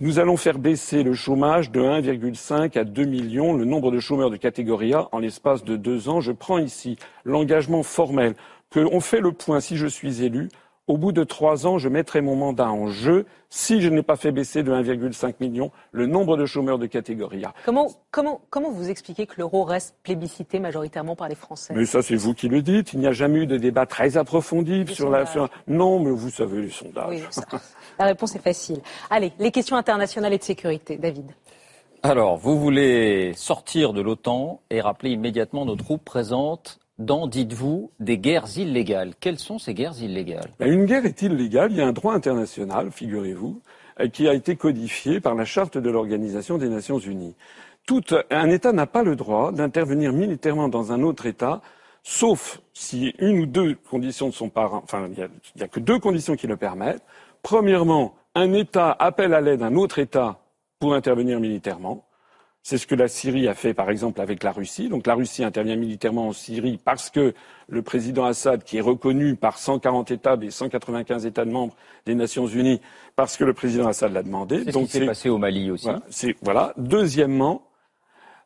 nous 0.01 0.17
allons 0.17 0.37
faire 0.37 0.59
baisser 0.59 1.03
le 1.03 1.13
chômage 1.13 1.71
de 1.71 1.81
1,5 1.81 2.77
à 2.77 2.85
2 2.85 3.03
millions, 3.03 3.53
le 3.53 3.65
nombre 3.65 3.91
de 3.91 3.99
chômeurs 3.99 4.29
de 4.29 4.37
catégorie 4.37 4.93
A 4.93 5.09
en 5.11 5.19
l'espace 5.19 5.65
de 5.65 5.75
deux 5.75 6.07
ans. 6.07 6.21
Je 6.21 6.31
prends 6.31 6.57
ici 6.57 6.97
l'engagement 7.25 7.83
formel 7.83 8.35
qu'on 8.71 9.01
fait 9.01 9.19
le 9.19 9.33
point 9.33 9.59
si 9.59 9.75
je 9.75 9.87
suis 9.87 10.23
élu 10.23 10.47
au 10.89 10.97
bout 10.97 11.11
de 11.11 11.23
trois 11.23 11.67
ans, 11.67 11.77
je 11.77 11.87
mettrai 11.87 12.19
mon 12.19 12.35
mandat 12.35 12.69
en 12.71 12.87
jeu 12.87 13.27
si 13.49 13.79
je 13.79 13.89
n'ai 13.89 14.01
pas 14.01 14.15
fait 14.15 14.31
baisser 14.31 14.63
de 14.63 14.71
1,5 14.71 15.35
million 15.39 15.71
le 15.91 16.07
nombre 16.07 16.35
de 16.35 16.47
chômeurs 16.47 16.79
de 16.79 16.87
catégorie 16.87 17.45
A. 17.45 17.53
Comment, 17.63 17.91
comment, 18.09 18.41
comment 18.49 18.71
vous 18.71 18.89
expliquez 18.89 19.27
que 19.27 19.35
l'euro 19.37 19.63
reste 19.63 19.95
plébiscité 20.01 20.59
majoritairement 20.59 21.15
par 21.15 21.29
les 21.29 21.35
Français? 21.35 21.73
Mais 21.75 21.85
ça, 21.85 22.01
c'est 22.01 22.15
vous 22.15 22.33
qui 22.33 22.47
le 22.47 22.63
dites. 22.63 22.93
Il 22.93 22.99
n'y 22.99 23.07
a 23.07 23.11
jamais 23.11 23.41
eu 23.41 23.45
de 23.45 23.57
débat 23.57 23.85
très 23.85 24.17
approfondi 24.17 24.85
sur 24.87 25.11
la. 25.11 25.25
Non, 25.67 25.99
mais 25.99 26.09
vous 26.09 26.31
savez 26.31 26.63
les 26.63 26.69
sondages. 26.71 27.21
la 27.99 28.05
réponse 28.05 28.35
est 28.35 28.43
facile. 28.43 28.81
Allez, 29.11 29.31
les 29.37 29.51
questions 29.51 29.77
internationales 29.77 30.33
et 30.33 30.39
de 30.39 30.43
sécurité, 30.43 30.97
David. 30.97 31.31
Alors, 32.01 32.37
vous 32.37 32.59
voulez 32.59 33.33
sortir 33.35 33.93
de 33.93 34.01
l'OTAN 34.01 34.61
et 34.71 34.81
rappeler 34.81 35.11
immédiatement 35.11 35.65
nos 35.65 35.75
troupes 35.75 36.03
présentes 36.03 36.79
dans, 36.99 37.27
dites-vous, 37.27 37.91
des 37.99 38.17
guerres 38.17 38.57
illégales. 38.57 39.13
Quelles 39.19 39.39
sont 39.39 39.57
ces 39.57 39.73
guerres 39.73 40.01
illégales? 40.01 40.51
Ben, 40.59 40.71
Une 40.71 40.85
guerre 40.85 41.05
est 41.05 41.21
illégale. 41.21 41.71
Il 41.71 41.77
y 41.77 41.81
a 41.81 41.87
un 41.87 41.93
droit 41.93 42.13
international, 42.13 42.91
figurez-vous, 42.91 43.61
euh, 43.99 44.07
qui 44.09 44.27
a 44.27 44.33
été 44.33 44.57
codifié 44.57 45.21
par 45.21 45.33
la 45.33 45.45
charte 45.45 45.77
de 45.77 45.89
l'Organisation 45.89 46.57
des 46.57 46.69
Nations 46.69 46.99
Unies. 46.99 47.35
Tout, 47.87 48.03
un 48.29 48.49
État 48.49 48.73
n'a 48.73 48.85
pas 48.85 49.01
le 49.01 49.15
droit 49.15 49.51
d'intervenir 49.51 50.13
militairement 50.13 50.67
dans 50.67 50.91
un 50.91 51.01
autre 51.01 51.25
État, 51.25 51.61
sauf 52.03 52.61
si 52.73 53.15
une 53.17 53.39
ou 53.39 53.45
deux 53.45 53.75
conditions 53.89 54.27
ne 54.27 54.31
sont 54.31 54.49
pas. 54.49 54.69
Enfin, 54.71 55.07
il 55.07 55.27
n'y 55.55 55.63
a, 55.63 55.67
que 55.67 55.79
deux 55.79 55.99
conditions 55.99 56.35
qui 56.35 56.47
le 56.47 56.57
permettent. 56.57 57.01
Premièrement, 57.41 58.13
un 58.35 58.53
État 58.53 58.95
appelle 58.99 59.33
à 59.33 59.41
l'aide 59.41 59.63
un 59.63 59.75
autre 59.75 59.99
État 59.99 60.39
pour 60.79 60.93
intervenir 60.93 61.39
militairement. 61.39 62.03
C'est 62.61 62.77
ce 62.77 62.85
que 62.85 62.95
la 62.95 63.07
Syrie 63.07 63.47
a 63.47 63.53
fait, 63.53 63.73
par 63.73 63.89
exemple, 63.89 64.21
avec 64.21 64.43
la 64.43 64.51
Russie. 64.51 64.89
Donc 64.89 65.07
la 65.07 65.15
Russie 65.15 65.43
intervient 65.43 65.75
militairement 65.75 66.27
en 66.27 66.33
Syrie 66.33 66.79
parce 66.83 67.09
que 67.09 67.33
le 67.67 67.81
président 67.81 68.25
Assad, 68.25 68.63
qui 68.63 68.77
est 68.77 68.81
reconnu 68.81 69.35
par 69.35 69.57
140 69.57 70.11
États 70.11 70.37
des 70.37 70.51
195 70.51 71.25
États 71.25 71.45
membres 71.45 71.75
des 72.05 72.15
Nations 72.15 72.47
Unies, 72.47 72.81
parce 73.15 73.37
que 73.37 73.43
le 73.43 73.53
président 73.53 73.87
Assad 73.87 74.13
l'a 74.13 74.23
demandé. 74.23 74.63
C'est 74.65 74.71
ce 74.71 74.77
qui 74.79 74.87
s'est 74.87 75.05
passé 75.05 75.29
au 75.29 75.37
Mali 75.37 75.71
aussi. 75.71 75.87
voilà. 76.41 76.73
Deuxièmement, 76.77 77.63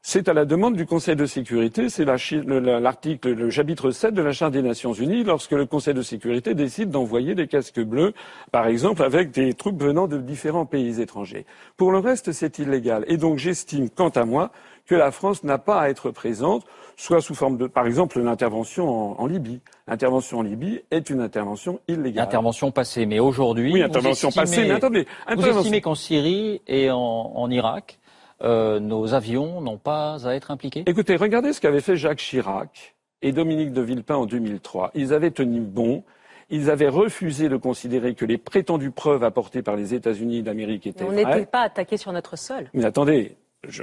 c'est 0.06 0.28
à 0.28 0.34
la 0.34 0.44
demande 0.44 0.76
du 0.76 0.86
Conseil 0.86 1.16
de 1.16 1.26
sécurité, 1.26 1.88
c'est 1.88 2.04
l'article, 2.04 3.30
le 3.30 3.50
chapitre 3.50 3.90
7 3.90 4.14
de 4.14 4.22
la 4.22 4.34
Charte 4.34 4.52
des 4.52 4.62
Nations 4.62 4.92
Unies, 4.92 5.24
lorsque 5.24 5.54
le 5.54 5.66
Conseil 5.66 5.94
de 5.94 6.02
sécurité 6.02 6.54
décide 6.54 6.90
d'envoyer 6.90 7.36
des 7.36 7.48
casques 7.48 7.80
bleus, 7.80 8.14
par 8.52 8.68
exemple, 8.68 9.02
avec 9.02 9.32
des 9.32 9.54
troupes 9.54 9.82
venant 9.82 10.08
de 10.08 10.18
différents 10.18 10.66
pays 10.66 11.00
étrangers. 11.00 11.46
Pour 11.78 11.94
le 11.94 12.00
reste, 12.00 12.34
c'est 12.34 12.60
illégal. 12.60 13.06
Et 13.08 13.16
donc, 13.16 13.38
j'estime, 13.38 13.90
quant 13.90 14.10
à 14.10 14.26
moi, 14.26 14.52
que 14.86 14.94
la 14.94 15.12
France 15.12 15.46
n'a 15.46 15.58
pas 15.58 15.80
à 15.80 15.90
être 15.90 16.12
présente, 16.12 16.66
soit 16.98 17.22
sous 17.22 17.34
forme 17.34 17.56
de, 17.56 17.68
par 17.68 17.88
exemple, 17.88 18.20
l'intervention 18.20 19.18
en, 19.18 19.26
Libye. 19.26 19.62
L'intervention 19.88 20.40
en 20.40 20.42
Libye 20.42 20.82
est 20.92 21.10
une 21.10 21.22
intervention 21.22 21.80
illégale. 21.88 22.26
Intervention 22.26 22.72
passée, 22.72 23.06
mais 23.06 23.20
aujourd'hui, 23.20 23.72
oui, 23.72 23.82
intervention 23.82 24.32
passée. 24.32 24.66
Mais 24.66 24.72
attendez, 24.72 25.08
vous 25.34 25.48
estimez 25.48 25.80
qu'en 25.80 25.96
Syrie 25.96 26.62
et 26.68 26.92
en 26.92 27.50
Irak, 27.50 28.00
euh, 28.44 28.80
nos 28.80 29.14
avions 29.14 29.62
n'ont 29.62 29.78
pas 29.78 30.28
à 30.28 30.36
être 30.36 30.52
impliqués 30.52 30.84
Écoutez, 30.86 31.16
regardez 31.16 31.54
ce 31.54 31.62
qu'avait 31.62 31.82
fait 31.82 31.96
Jacques 31.96 32.20
Chirac 32.20 32.96
et 33.22 33.32
Dominique 33.32 33.72
de 33.72 33.82
Villepin 33.82 34.16
en 34.16 34.26
2003. 34.26 34.92
Ils 34.96 35.14
avaient 35.14 35.32
tenu 35.32 35.62
bon. 35.62 36.04
Ils 36.50 36.70
avaient 36.70 36.90
refusé 36.90 37.48
de 37.48 37.56
considérer 37.56 38.16
que 38.16 38.26
les 38.26 38.38
prétendues 38.38 38.92
preuves 38.92 39.24
apportées 39.24 39.62
par 39.62 39.76
les 39.76 39.94
États-Unis 39.94 40.44
d'Amérique 40.44 40.86
étaient 40.88 41.06
vraies. 41.06 41.24
On 41.24 41.30
n'était 41.30 41.46
pas 41.46 41.62
attaqué 41.62 41.98
sur 41.98 42.12
notre 42.12 42.38
sol. 42.38 42.70
Mais 42.74 42.84
attendez, 42.84 43.38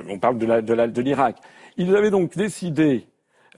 on 0.08 0.18
parle 0.18 0.38
de 0.38 1.00
l'Irak. 1.00 1.36
Ils 1.78 1.96
avaient 1.96 2.10
donc 2.10 2.36
décidé 2.36 3.06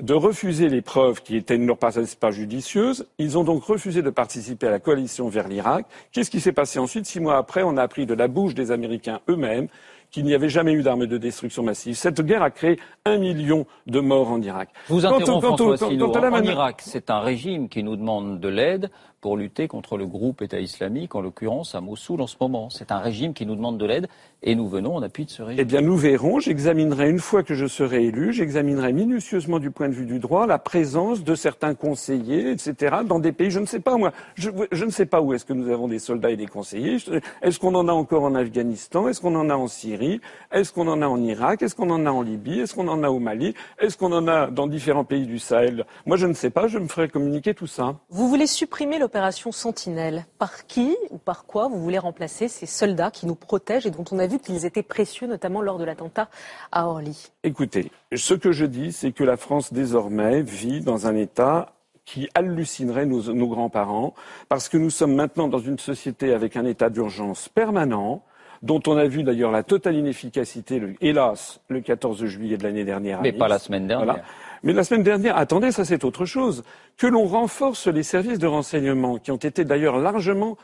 de 0.00 0.14
refuser 0.14 0.68
les 0.68 0.82
preuves 0.82 1.22
qui 1.22 1.36
étaient, 1.36 1.58
ne 1.58 1.66
leur 1.66 1.78
paraissaient 1.78 2.16
pas 2.16 2.30
judicieuses. 2.30 3.06
Ils 3.18 3.36
ont 3.36 3.44
donc 3.44 3.64
refusé 3.64 4.02
de 4.02 4.10
participer 4.10 4.68
à 4.68 4.70
la 4.70 4.78
coalition 4.78 5.28
vers 5.28 5.48
l'Irak. 5.48 5.86
Qu'est-ce 6.12 6.30
qui 6.30 6.40
s'est 6.40 6.52
passé 6.52 6.78
ensuite? 6.78 7.06
Six 7.06 7.20
mois 7.20 7.36
après, 7.36 7.62
on 7.62 7.76
a 7.76 7.82
appris 7.82 8.06
de 8.06 8.14
la 8.14 8.28
bouche 8.28 8.54
des 8.54 8.70
Américains 8.70 9.20
eux-mêmes 9.28 9.68
qu'il 10.12 10.24
n'y 10.24 10.34
avait 10.34 10.50
jamais 10.50 10.72
eu 10.72 10.82
d'armes 10.82 11.06
de 11.06 11.18
destruction 11.18 11.62
massive. 11.62 11.96
Cette 11.96 12.20
guerre 12.20 12.42
a 12.42 12.50
créé 12.50 12.78
un 13.04 13.18
million 13.18 13.66
de 13.86 13.98
morts 13.98 14.30
en 14.30 14.40
Irak. 14.40 14.68
Vous 14.88 15.04
interrompez 15.06 15.46
François 15.46 15.88
en 15.88 16.42
Irak, 16.42 16.82
c'est 16.84 17.10
un 17.10 17.20
régime 17.20 17.68
qui 17.68 17.82
nous 17.82 17.96
demande 17.96 18.38
de 18.38 18.48
l'aide 18.48 18.90
pour 19.22 19.36
lutter 19.36 19.68
contre 19.68 19.96
le 19.96 20.04
groupe 20.04 20.42
État 20.42 20.58
islamique, 20.58 21.14
en 21.14 21.20
l'occurrence 21.20 21.76
à 21.76 21.80
Mossoul 21.80 22.20
en 22.20 22.26
ce 22.26 22.34
moment. 22.40 22.68
C'est 22.70 22.90
un 22.90 22.98
régime 22.98 23.34
qui 23.34 23.46
nous 23.46 23.54
demande 23.54 23.78
de 23.78 23.86
l'aide 23.86 24.08
et 24.42 24.56
nous 24.56 24.68
venons 24.68 24.96
en 24.96 25.02
appui 25.02 25.24
de 25.24 25.30
ce 25.30 25.42
régime. 25.42 25.60
Eh 25.60 25.64
bien, 25.64 25.80
nous 25.80 25.96
verrons. 25.96 26.40
J'examinerai, 26.40 27.08
une 27.08 27.20
fois 27.20 27.44
que 27.44 27.54
je 27.54 27.66
serai 27.66 28.06
élu, 28.06 28.32
j'examinerai 28.32 28.92
minutieusement 28.92 29.60
du 29.60 29.70
point 29.70 29.88
de 29.88 29.94
vue 29.94 30.06
du 30.06 30.18
droit 30.18 30.48
la 30.48 30.58
présence 30.58 31.22
de 31.22 31.36
certains 31.36 31.74
conseillers, 31.74 32.50
etc., 32.50 32.96
dans 33.06 33.20
des 33.20 33.30
pays, 33.30 33.52
je 33.52 33.60
ne 33.60 33.66
sais 33.66 33.78
pas 33.78 33.96
moi, 33.96 34.12
je, 34.34 34.50
je 34.72 34.84
ne 34.84 34.90
sais 34.90 35.06
pas 35.06 35.20
où 35.20 35.32
est-ce 35.32 35.44
que 35.44 35.52
nous 35.52 35.70
avons 35.70 35.86
des 35.86 36.00
soldats 36.00 36.30
et 36.30 36.36
des 36.36 36.46
conseillers. 36.46 36.96
Est-ce 37.42 37.60
qu'on 37.60 37.76
en 37.76 37.86
a 37.86 37.92
encore 37.92 38.24
en 38.24 38.34
Afghanistan? 38.34 39.06
Est-ce 39.06 39.20
qu'on 39.20 39.36
en 39.36 39.48
a 39.50 39.54
en 39.54 39.68
Syrie? 39.68 40.20
Est-ce 40.50 40.72
qu'on 40.72 40.88
en 40.88 41.00
a 41.00 41.06
en 41.06 41.22
Irak? 41.22 41.62
Est-ce 41.62 41.76
qu'on 41.76 41.90
en 41.90 42.04
a 42.06 42.10
en 42.10 42.22
Libye? 42.22 42.58
Est-ce 42.58 42.74
qu'on 42.74 42.88
en 42.88 43.04
a 43.04 43.08
au 43.10 43.20
Mali? 43.20 43.54
Est-ce 43.78 43.96
qu'on 43.96 44.10
en 44.10 44.26
a 44.26 44.48
dans 44.48 44.66
différents 44.66 45.04
pays 45.04 45.26
du 45.26 45.38
Sahel? 45.38 45.86
Moi, 46.06 46.16
je 46.16 46.26
ne 46.26 46.32
sais 46.32 46.50
pas. 46.50 46.66
Je 46.66 46.78
me 46.78 46.88
ferai 46.88 47.08
communiquer 47.08 47.54
tout 47.54 47.68
ça. 47.68 47.94
Vous 48.10 48.28
voulez 48.28 48.48
supprimer 48.48 48.98
le 48.98 49.11
opération 49.12 49.52
Sentinelle. 49.52 50.24
Par 50.38 50.66
qui 50.66 50.96
ou 51.10 51.18
par 51.18 51.44
quoi 51.44 51.68
vous 51.68 51.78
voulez 51.78 51.98
remplacer 51.98 52.48
ces 52.48 52.64
soldats 52.64 53.10
qui 53.10 53.26
nous 53.26 53.34
protègent 53.34 53.84
et 53.84 53.90
dont 53.90 54.06
on 54.10 54.18
a 54.18 54.26
vu 54.26 54.38
qu'ils 54.38 54.64
étaient 54.64 54.82
précieux, 54.82 55.26
notamment 55.26 55.60
lors 55.60 55.76
de 55.76 55.84
l'attentat 55.84 56.30
à 56.72 56.88
Orly? 56.88 57.30
Écoutez, 57.42 57.92
ce 58.16 58.32
que 58.32 58.52
je 58.52 58.64
dis, 58.64 58.90
c'est 58.90 59.12
que 59.12 59.22
la 59.22 59.36
France 59.36 59.70
désormais 59.70 60.40
vit 60.40 60.80
dans 60.80 61.06
un 61.06 61.14
état 61.14 61.74
qui 62.06 62.30
hallucinerait 62.34 63.04
nos, 63.04 63.34
nos 63.34 63.48
grands-parents, 63.48 64.14
parce 64.48 64.70
que 64.70 64.78
nous 64.78 64.88
sommes 64.88 65.14
maintenant 65.14 65.46
dans 65.46 65.58
une 65.58 65.78
société 65.78 66.32
avec 66.32 66.56
un 66.56 66.64
état 66.64 66.88
d'urgence 66.88 67.50
permanent, 67.50 68.24
dont 68.62 68.80
on 68.86 68.96
a 68.96 69.06
vu 69.06 69.22
d'ailleurs 69.24 69.50
la 69.50 69.62
totale 69.62 69.96
inefficacité, 69.96 70.80
hélas, 71.00 71.60
le 71.68 71.80
14 71.80 72.24
juillet 72.26 72.56
de 72.56 72.62
l'année 72.62 72.84
dernière. 72.84 73.20
Mais 73.20 73.32
pas 73.32 73.48
la 73.48 73.58
semaine 73.58 73.86
dernière. 73.86 74.22
Mais 74.62 74.72
la 74.72 74.84
semaine 74.84 75.02
dernière, 75.02 75.36
attendez, 75.36 75.72
ça 75.72 75.84
c'est 75.84 76.04
autre 76.04 76.24
chose. 76.24 76.62
Que 76.96 77.08
l'on 77.08 77.24
renforce 77.24 77.88
les 77.88 78.04
services 78.04 78.38
de 78.38 78.46
renseignement, 78.46 79.18
qui 79.18 79.32
ont 79.32 79.36
été 79.36 79.64
d'ailleurs 79.64 79.98
largement, 79.98 80.56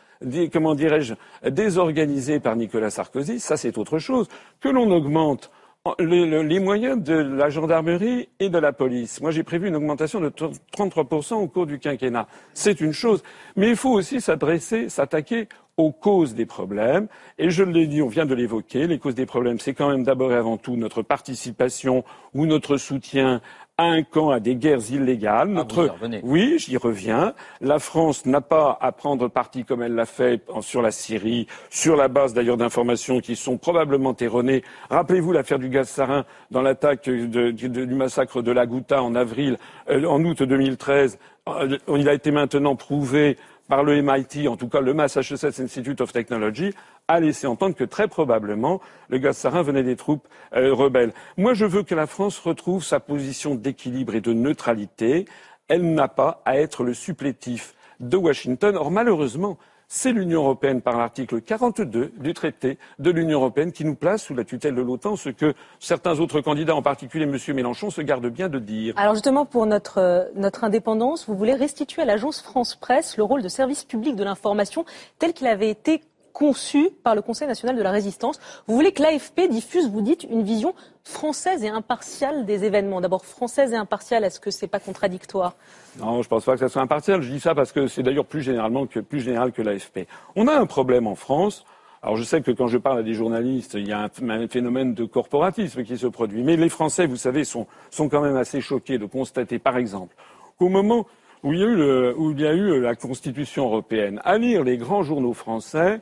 comment 0.53 0.77
dirais-je, 0.77 1.15
désorganisés 1.51 2.39
par 2.39 2.55
Nicolas 2.55 2.91
Sarkozy, 2.91 3.41
ça 3.41 3.57
c'est 3.57 3.77
autre 3.77 3.99
chose. 3.99 4.29
Que 4.61 4.69
l'on 4.69 4.91
augmente 4.93 5.51
les, 5.99 6.61
moyens 6.61 7.03
de 7.03 7.15
la 7.15 7.51
gendarmerie 7.51 8.29
et 8.41 8.49
de 8.49 8.59
la 8.59 8.73
police. 8.73 9.21
Moi, 9.21 9.31
j'ai 9.31 9.43
prévu 9.43 9.69
une 9.69 9.77
augmentation 9.77 10.21
de 10.21 10.29
33% 10.29 11.35
au 11.35 11.47
cours 11.47 11.67
du 11.67 11.79
quinquennat. 11.79 12.27
C'est 12.55 12.81
une 12.81 12.93
chose. 12.93 13.23
Mais 13.57 13.71
il 13.71 13.77
faut 13.77 13.91
aussi 13.91 14.21
s'adresser, 14.21 14.89
s'attaquer 14.89 15.49
aux 15.77 15.93
causes 15.93 16.35
des 16.35 16.47
problèmes. 16.47 17.07
Et 17.39 17.51
je 17.51 17.63
l'ai 17.63 17.87
dit, 17.87 18.03
on 18.03 18.09
vient 18.09 18.27
de 18.27 18.35
l'évoquer, 18.35 18.87
les 18.87 18.99
causes 18.99 19.15
des 19.15 19.27
problèmes, 19.27 19.61
c'est 19.61 19.75
quand 19.75 19.89
même 19.89 20.03
d'abord 20.03 20.33
et 20.33 20.37
avant 20.37 20.57
tout 20.57 20.77
notre 20.77 21.03
participation 21.03 22.05
ou 22.35 22.47
notre 22.47 22.77
soutien 22.77 23.41
à 23.81 23.85
un 23.85 24.03
camp, 24.03 24.31
à 24.31 24.41
des 24.41 24.57
guerres 24.57 24.91
illégales. 24.91 25.49
Ah, 25.53 25.55
notre... 25.55 25.95
oui, 26.25 26.59
j'y 26.59 26.77
reviens. 26.77 27.33
La 27.61 27.79
France 27.79 28.27
n'a 28.27 28.41
pas 28.41 28.77
à 28.81 28.91
prendre 28.91 29.29
parti 29.29 29.65
comme 29.65 29.83
elle 29.85 29.95
l'a 29.95 30.05
fait 30.05 30.43
sur 30.61 30.83
la 30.83 30.91
Syrie, 30.91 31.47
sur 31.71 31.95
la 31.95 32.09
base 32.09 32.35
d'ailleurs 32.35 32.57
d'informations 32.57 33.21
qui 33.21 33.37
sont 33.37 33.57
probablement 33.57 34.17
erronées. 34.17 34.65
Rappelez-vous 34.91 35.33
l'affaire 35.33 35.61
du 35.61 35.69
gaz 35.69 35.89
sarin 35.89 36.25
dans 36.51 36.61
l'attaque 36.61 37.09
du 37.09 37.95
massacre 37.95 38.43
de 38.43 38.51
la 38.51 38.67
Ghouta 38.67 39.01
en 39.01 39.15
avril, 39.15 39.59
euh, 39.89 40.05
en 40.07 40.25
août 40.25 40.43
2013. 40.43 41.19
Euh, 41.49 41.79
il 41.97 42.09
a 42.09 42.15
été 42.15 42.33
maintenant 42.33 42.75
prouvé 42.75 43.37
par 43.69 43.85
le 43.85 44.01
MIT, 44.03 44.49
en 44.49 44.57
tout 44.57 44.69
cas 44.69 44.81
le 44.81 44.95
Massachusetts 44.95 45.61
Institute 45.61 46.01
of 46.01 46.13
Technology, 46.13 46.73
a 47.09 47.21
laissé 47.21 47.47
entendre 47.47 47.75
que 47.75 47.85
très 47.85 48.07
probablement 48.07 48.81
le 49.09 49.19
gaz 49.19 49.37
sarin 49.37 49.63
venait 49.63 49.83
des 49.83 49.97
troupes 49.97 50.29
euh, 50.55 50.73
rebelles. 50.75 51.13
Moi, 51.37 51.55
je 51.55 51.65
veux 51.65 51.83
que 51.83 51.95
la 51.95 52.07
France 52.07 52.39
retrouve 52.39 52.85
sa 52.85 53.01
position 53.01 53.55
d'équilibre 53.55 54.15
et 54.15 54.21
de 54.21 54.33
neutralité. 54.33 55.25
Elle 55.69 55.95
n'a 55.95 56.09
pas 56.09 56.43
à 56.45 56.59
être 56.59 56.85
le 56.85 56.95
supplétif 56.95 57.75
de 58.01 58.17
Washington. 58.17 58.77
Or, 58.77 58.91
malheureusement, 58.91 59.59
c'est 59.91 60.13
l'Union 60.13 60.43
européenne 60.43 60.83
par 60.83 60.99
l'article 60.99 61.41
42 61.41 62.13
du 62.19 62.35
traité 62.35 62.79
de 62.99 63.11
l'Union 63.11 63.39
européenne 63.39 63.73
qui 63.73 63.87
nous 63.87 63.95
place 63.95 64.23
sous 64.23 64.35
la 64.35 64.45
tutelle 64.45 64.75
de 64.75 64.83
l'OTAN, 64.83 65.17
ce 65.17 65.31
que 65.31 65.55
certains 65.81 66.21
autres 66.21 66.43
candidats, 66.43 66.77
en 66.77 66.83
particulier 66.83 67.25
M. 67.25 67.39
Mélenchon, 67.57 67.89
se 67.89 68.03
gardent 68.03 68.29
bien 68.29 68.51
de 68.51 68.59
dire. 68.59 68.93
Alors 68.99 69.15
justement, 69.15 69.47
pour 69.47 69.65
notre, 69.65 70.31
notre 70.35 70.65
indépendance, 70.65 71.27
vous 71.27 71.35
voulez 71.35 71.55
restituer 71.55 72.03
à 72.03 72.05
l'agence 72.05 72.43
France 72.43 72.77
Presse 72.77 73.17
le 73.17 73.23
rôle 73.23 73.43
de 73.43 73.49
service 73.49 73.85
public 73.85 74.15
de 74.15 74.25
l'information 74.25 74.85
tel 75.19 75.33
qu'il 75.33 75.47
avait 75.47 75.71
été 75.71 76.03
conçu 76.39 76.91
par 77.03 77.17
le 77.17 77.23
Conseil 77.23 77.49
national 77.49 77.77
de 77.77 77.83
la 77.83 77.91
résistance. 77.91 78.39
Vous 78.69 78.77
voulez 78.77 78.93
que 78.93 79.03
l'AFP 79.03 79.49
diffuse, 79.51 79.91
vous 79.91 80.03
dites, 80.03 80.23
une 80.23 80.45
vision 80.45 80.73
française 81.03 81.65
et 81.65 81.69
impartiale 81.69 82.47
des 82.47 82.65
événements. 82.65 83.01
D'abord, 83.01 83.25
française 83.25 83.73
et 83.73 83.77
impartiale, 83.77 84.23
est-ce 84.23 84.39
que 84.39 84.53
c'est 84.53 84.69
pas 84.69 84.79
contradictoire? 84.79 85.57
Non, 85.99 86.23
je 86.23 86.29
pense 86.29 86.45
pas 86.45 86.53
que 86.53 86.61
ça 86.61 86.69
soit 86.69 86.81
impartial. 86.81 87.23
Je 87.23 87.33
dis 87.33 87.41
ça 87.41 87.57
parce 87.57 87.73
que 87.73 87.89
c'est 87.89 88.05
d'ailleurs 88.05 88.25
plus 88.25 88.43
généralement 88.43 88.87
plus 88.87 89.21
général 89.21 89.51
que 89.51 89.63
l'AFP. 89.63 90.07
On 90.37 90.47
a 90.47 90.57
un 90.57 90.67
problème 90.67 91.09
en 91.09 91.17
France. 91.17 91.65
Alors 92.03 92.17
je 92.17 92.23
sais 92.23 92.41
que 92.41 92.53
quand 92.53 92.69
je 92.69 92.79
parle 92.79 93.01
à 93.01 93.03
des 93.03 93.15
journalistes, 93.15 93.75
il 93.75 93.89
y 93.89 93.93
a 93.93 94.09
un, 94.09 94.49
phénomène 94.49 94.95
de 94.95 95.05
corporatisme 95.07 95.83
qui 95.83 95.99
se 95.99 96.07
produit. 96.07 96.45
Mais 96.45 96.57
les 96.57 96.69
Français, 96.69 97.07
vous 97.07 97.17
savez, 97.17 97.43
sont, 97.43 97.67
sont 97.91 98.09
quand 98.09 98.21
même 98.21 98.37
assez 98.37 98.61
choqués 98.61 98.99
de 98.99 99.07
constater, 99.07 99.59
par 99.59 99.77
exemple, 99.77 100.15
qu'au 100.57 100.69
moment 100.69 101.05
où 101.43 101.53
il 101.53 101.59
y 101.61 102.47
a 102.47 102.53
eu 102.53 102.81
la 102.81 102.95
Constitution 102.95 103.65
européenne, 103.65 104.21
à 104.25 104.39
lire 104.39 104.63
les 104.63 104.77
grands 104.77 105.03
journaux 105.03 105.35
français, 105.35 106.01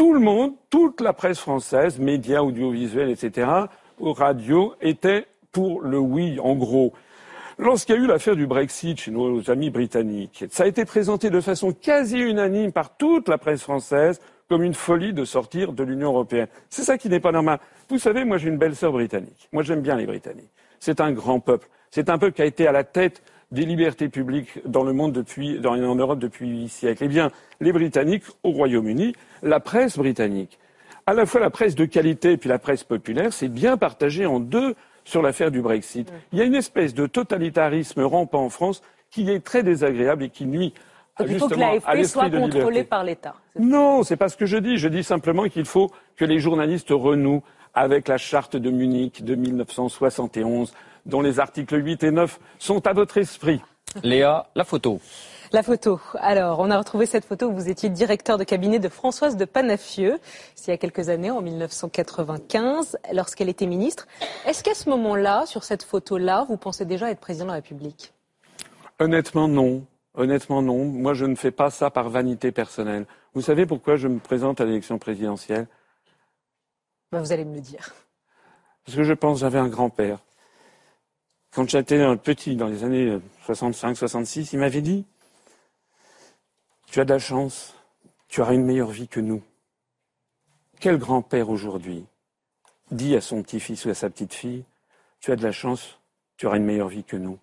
tout 0.00 0.14
le 0.14 0.20
monde, 0.20 0.54
toute 0.70 1.02
la 1.02 1.12
presse 1.12 1.40
française, 1.40 1.98
médias, 1.98 2.40
audiovisuels, 2.40 3.10
etc., 3.10 3.46
radio, 4.00 4.74
était 4.80 5.26
pour 5.52 5.82
le 5.82 5.98
oui, 5.98 6.40
en 6.40 6.54
gros. 6.54 6.94
Lorsqu'il 7.58 7.96
y 7.96 7.98
a 7.98 8.00
eu 8.00 8.06
l'affaire 8.06 8.34
du 8.34 8.46
Brexit 8.46 8.98
chez 8.98 9.10
nos 9.10 9.50
amis 9.50 9.68
britanniques, 9.68 10.46
ça 10.50 10.62
a 10.62 10.66
été 10.66 10.86
présenté 10.86 11.28
de 11.28 11.38
façon 11.42 11.74
quasi 11.74 12.18
unanime 12.18 12.72
par 12.72 12.96
toute 12.96 13.28
la 13.28 13.36
presse 13.36 13.60
française 13.60 14.22
comme 14.48 14.62
une 14.62 14.72
folie 14.72 15.12
de 15.12 15.26
sortir 15.26 15.74
de 15.74 15.84
l'Union 15.84 16.12
européenne. 16.12 16.48
C'est 16.70 16.84
ça 16.84 16.96
qui 16.96 17.10
n'est 17.10 17.20
pas 17.20 17.32
normal. 17.32 17.58
Vous 17.90 17.98
savez, 17.98 18.24
moi 18.24 18.38
j'ai 18.38 18.48
une 18.48 18.56
belle 18.56 18.76
sœur 18.76 18.92
britannique. 18.92 19.50
Moi 19.52 19.64
j'aime 19.64 19.82
bien 19.82 19.96
les 19.96 20.06
Britanniques. 20.06 20.48
C'est 20.78 21.02
un 21.02 21.12
grand 21.12 21.40
peuple. 21.40 21.68
C'est 21.90 22.08
un 22.08 22.16
peuple 22.16 22.36
qui 22.36 22.40
a 22.40 22.46
été 22.46 22.66
à 22.66 22.72
la 22.72 22.84
tête 22.84 23.22
des 23.50 23.64
libertés 23.64 24.08
publiques 24.08 24.60
dans 24.64 24.84
le 24.84 24.92
monde 24.92 25.12
depuis, 25.12 25.58
dans, 25.58 25.72
en 25.72 25.94
Europe 25.94 26.18
depuis 26.18 26.48
huit 26.48 26.68
siècles. 26.68 27.04
Eh 27.04 27.08
bien, 27.08 27.30
les 27.60 27.72
Britanniques 27.72 28.24
au 28.42 28.50
Royaume-Uni, 28.50 29.14
la 29.42 29.60
presse 29.60 29.98
britannique, 29.98 30.58
à 31.06 31.14
la 31.14 31.26
fois 31.26 31.40
la 31.40 31.50
presse 31.50 31.74
de 31.74 31.84
qualité 31.84 32.32
et 32.32 32.36
puis 32.36 32.48
la 32.48 32.58
presse 32.58 32.84
populaire, 32.84 33.32
c'est 33.32 33.48
bien 33.48 33.76
partagé 33.76 34.26
en 34.26 34.38
deux 34.38 34.74
sur 35.04 35.22
l'affaire 35.22 35.50
du 35.50 35.60
Brexit. 35.60 36.12
Il 36.32 36.38
y 36.38 36.42
a 36.42 36.44
une 36.44 36.54
espèce 36.54 36.94
de 36.94 37.06
totalitarisme 37.06 38.02
rampant 38.02 38.44
en 38.44 38.50
France 38.50 38.82
qui 39.10 39.28
est 39.28 39.40
très 39.40 39.62
désagréable 39.62 40.24
et 40.24 40.28
qui 40.28 40.46
nuit 40.46 40.72
il 41.26 41.38
faut 41.38 41.48
que 41.48 41.54
l'AFP 41.54 42.04
soit 42.04 42.30
contrôlée 42.30 42.84
par 42.84 43.04
l'État. 43.04 43.34
Non, 43.58 44.02
c'est 44.02 44.16
pas 44.16 44.28
ce 44.28 44.36
que 44.36 44.46
je 44.46 44.56
dis. 44.56 44.78
Je 44.78 44.88
dis 44.88 45.04
simplement 45.04 45.48
qu'il 45.48 45.64
faut 45.64 45.90
que 46.16 46.24
les 46.24 46.38
journalistes 46.38 46.90
renouent 46.90 47.42
avec 47.74 48.08
la 48.08 48.16
charte 48.16 48.56
de 48.56 48.70
Munich 48.70 49.24
de 49.24 49.34
1971, 49.34 50.72
dont 51.06 51.20
les 51.20 51.40
articles 51.40 51.82
8 51.84 52.04
et 52.04 52.10
9 52.10 52.38
sont 52.58 52.86
à 52.86 52.92
votre 52.92 53.18
esprit. 53.18 53.60
Léa, 54.02 54.46
la 54.54 54.64
photo. 54.64 55.00
La 55.52 55.64
photo. 55.64 56.00
Alors, 56.14 56.60
on 56.60 56.70
a 56.70 56.78
retrouvé 56.78 57.06
cette 57.06 57.24
photo 57.24 57.48
où 57.48 57.52
vous 57.52 57.68
étiez 57.68 57.88
directeur 57.88 58.38
de 58.38 58.44
cabinet 58.44 58.78
de 58.78 58.88
Françoise 58.88 59.36
de 59.36 59.44
Panafieux, 59.44 60.20
il 60.64 60.70
y 60.70 60.72
a 60.72 60.76
quelques 60.76 61.08
années, 61.08 61.32
en 61.32 61.42
1995, 61.42 62.96
lorsqu'elle 63.12 63.48
était 63.48 63.66
ministre. 63.66 64.06
Est-ce 64.46 64.62
qu'à 64.62 64.74
ce 64.74 64.88
moment-là, 64.90 65.46
sur 65.46 65.64
cette 65.64 65.82
photo-là, 65.82 66.46
vous 66.48 66.56
pensez 66.56 66.84
déjà 66.84 67.10
être 67.10 67.18
président 67.18 67.46
de 67.46 67.50
la 67.50 67.56
République? 67.56 68.12
Honnêtement, 69.00 69.48
non. 69.48 69.84
Honnêtement, 70.14 70.62
non. 70.62 70.84
Moi, 70.84 71.14
je 71.14 71.24
ne 71.24 71.34
fais 71.34 71.50
pas 71.50 71.70
ça 71.70 71.90
par 71.90 72.10
vanité 72.10 72.52
personnelle. 72.52 73.06
Vous 73.34 73.42
savez 73.42 73.66
pourquoi 73.66 73.96
je 73.96 74.06
me 74.06 74.20
présente 74.20 74.60
à 74.60 74.64
l'élection 74.64 74.98
présidentielle? 74.98 75.66
Ben, 77.10 77.20
Vous 77.20 77.32
allez 77.32 77.44
me 77.44 77.56
le 77.56 77.60
dire. 77.60 77.92
Parce 78.84 78.96
que 78.96 79.02
je 79.02 79.14
pense 79.14 79.38
que 79.38 79.40
j'avais 79.40 79.58
un 79.58 79.68
grand-père 79.68 80.20
quand 81.52 81.68
j'étais 81.68 81.98
petit, 82.16 82.56
dans 82.56 82.68
les 82.68 82.84
années 82.84 83.18
65-66, 83.46 84.50
il 84.52 84.58
m'avait 84.60 84.82
dit 84.82 85.04
Tu 86.86 87.00
as 87.00 87.04
de 87.04 87.12
la 87.12 87.18
chance, 87.18 87.74
tu 88.28 88.40
auras 88.40 88.54
une 88.54 88.64
meilleure 88.64 88.90
vie 88.90 89.08
que 89.08 89.20
nous. 89.20 89.42
Quel 90.78 90.98
grand-père 90.98 91.50
aujourd'hui 91.50 92.06
dit 92.90 93.16
à 93.16 93.20
son 93.20 93.42
petit-fils 93.42 93.84
ou 93.84 93.90
à 93.90 93.94
sa 93.94 94.10
petite-fille 94.10 94.64
Tu 95.20 95.32
as 95.32 95.36
de 95.36 95.42
la 95.42 95.52
chance, 95.52 95.98
tu 96.36 96.46
auras 96.46 96.56
une 96.56 96.64
meilleure 96.64 96.88
vie 96.88 97.04
que 97.04 97.16
nous. 97.16 97.38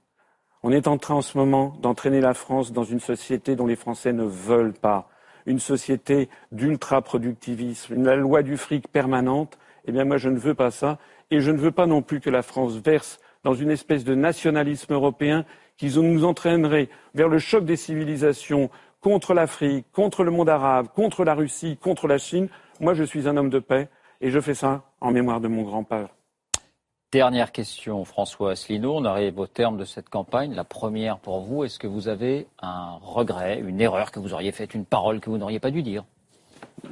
On 0.63 0.71
est 0.71 0.87
en 0.87 0.97
train 0.97 1.15
en 1.15 1.21
ce 1.21 1.37
moment 1.37 1.77
d'entraîner 1.81 2.21
la 2.21 2.33
France 2.33 2.71
dans 2.71 2.83
une 2.83 2.99
société 2.99 3.55
dont 3.55 3.67
les 3.67 3.75
Français 3.75 4.13
ne 4.13 4.23
veulent 4.23 4.73
pas, 4.73 5.09
une 5.45 5.59
société 5.59 6.29
d'ultra-productivisme, 6.51 8.03
la 8.03 8.15
loi 8.15 8.41
du 8.41 8.57
fric 8.57 8.87
permanente. 8.87 9.57
Eh 9.85 9.91
bien, 9.91 10.03
moi, 10.03 10.17
je 10.17 10.29
ne 10.29 10.37
veux 10.37 10.55
pas 10.55 10.71
ça. 10.71 10.97
Et 11.31 11.39
je 11.41 11.51
ne 11.51 11.57
veux 11.57 11.71
pas 11.71 11.87
non 11.87 12.01
plus 12.01 12.19
que 12.19 12.29
la 12.29 12.41
France 12.41 12.75
verse 12.75 13.19
dans 13.43 13.53
une 13.53 13.71
espèce 13.71 14.03
de 14.03 14.15
nationalisme 14.15 14.93
européen 14.93 15.45
qui 15.77 15.95
nous 15.97 16.25
entraînerait 16.25 16.89
vers 17.13 17.29
le 17.29 17.39
choc 17.39 17.65
des 17.65 17.75
civilisations 17.75 18.69
contre 19.01 19.33
l'Afrique, 19.33 19.85
contre 19.91 20.23
le 20.23 20.31
monde 20.31 20.49
arabe, 20.49 20.87
contre 20.93 21.23
la 21.23 21.35
Russie, 21.35 21.77
contre 21.77 22.07
la 22.07 22.17
Chine. 22.17 22.49
Moi, 22.79 22.93
je 22.93 23.03
suis 23.03 23.27
un 23.27 23.37
homme 23.37 23.49
de 23.49 23.59
paix 23.59 23.89
et 24.21 24.31
je 24.31 24.39
fais 24.39 24.55
ça 24.55 24.83
en 25.01 25.11
mémoire 25.11 25.39
de 25.39 25.47
mon 25.47 25.61
grand-père. 25.61 26.09
Dernière 27.11 27.53
question, 27.53 28.03
François 28.03 28.51
Asselineau. 28.51 28.95
On 28.95 29.05
arrive 29.05 29.39
au 29.39 29.47
terme 29.47 29.77
de 29.77 29.85
cette 29.85 30.09
campagne. 30.09 30.53
La 30.53 30.65
première 30.65 31.19
pour 31.19 31.39
vous, 31.39 31.63
est-ce 31.63 31.79
que 31.79 31.87
vous 31.87 32.09
avez 32.09 32.47
un 32.61 32.99
regret, 33.01 33.59
une 33.59 33.79
erreur 33.79 34.11
que 34.11 34.19
vous 34.19 34.33
auriez 34.33 34.51
faite, 34.51 34.73
une 34.73 34.83
parole 34.83 35.21
que 35.21 35.29
vous 35.29 35.37
n'auriez 35.37 35.61
pas 35.61 35.71
dû 35.71 35.83
dire? 35.83 36.03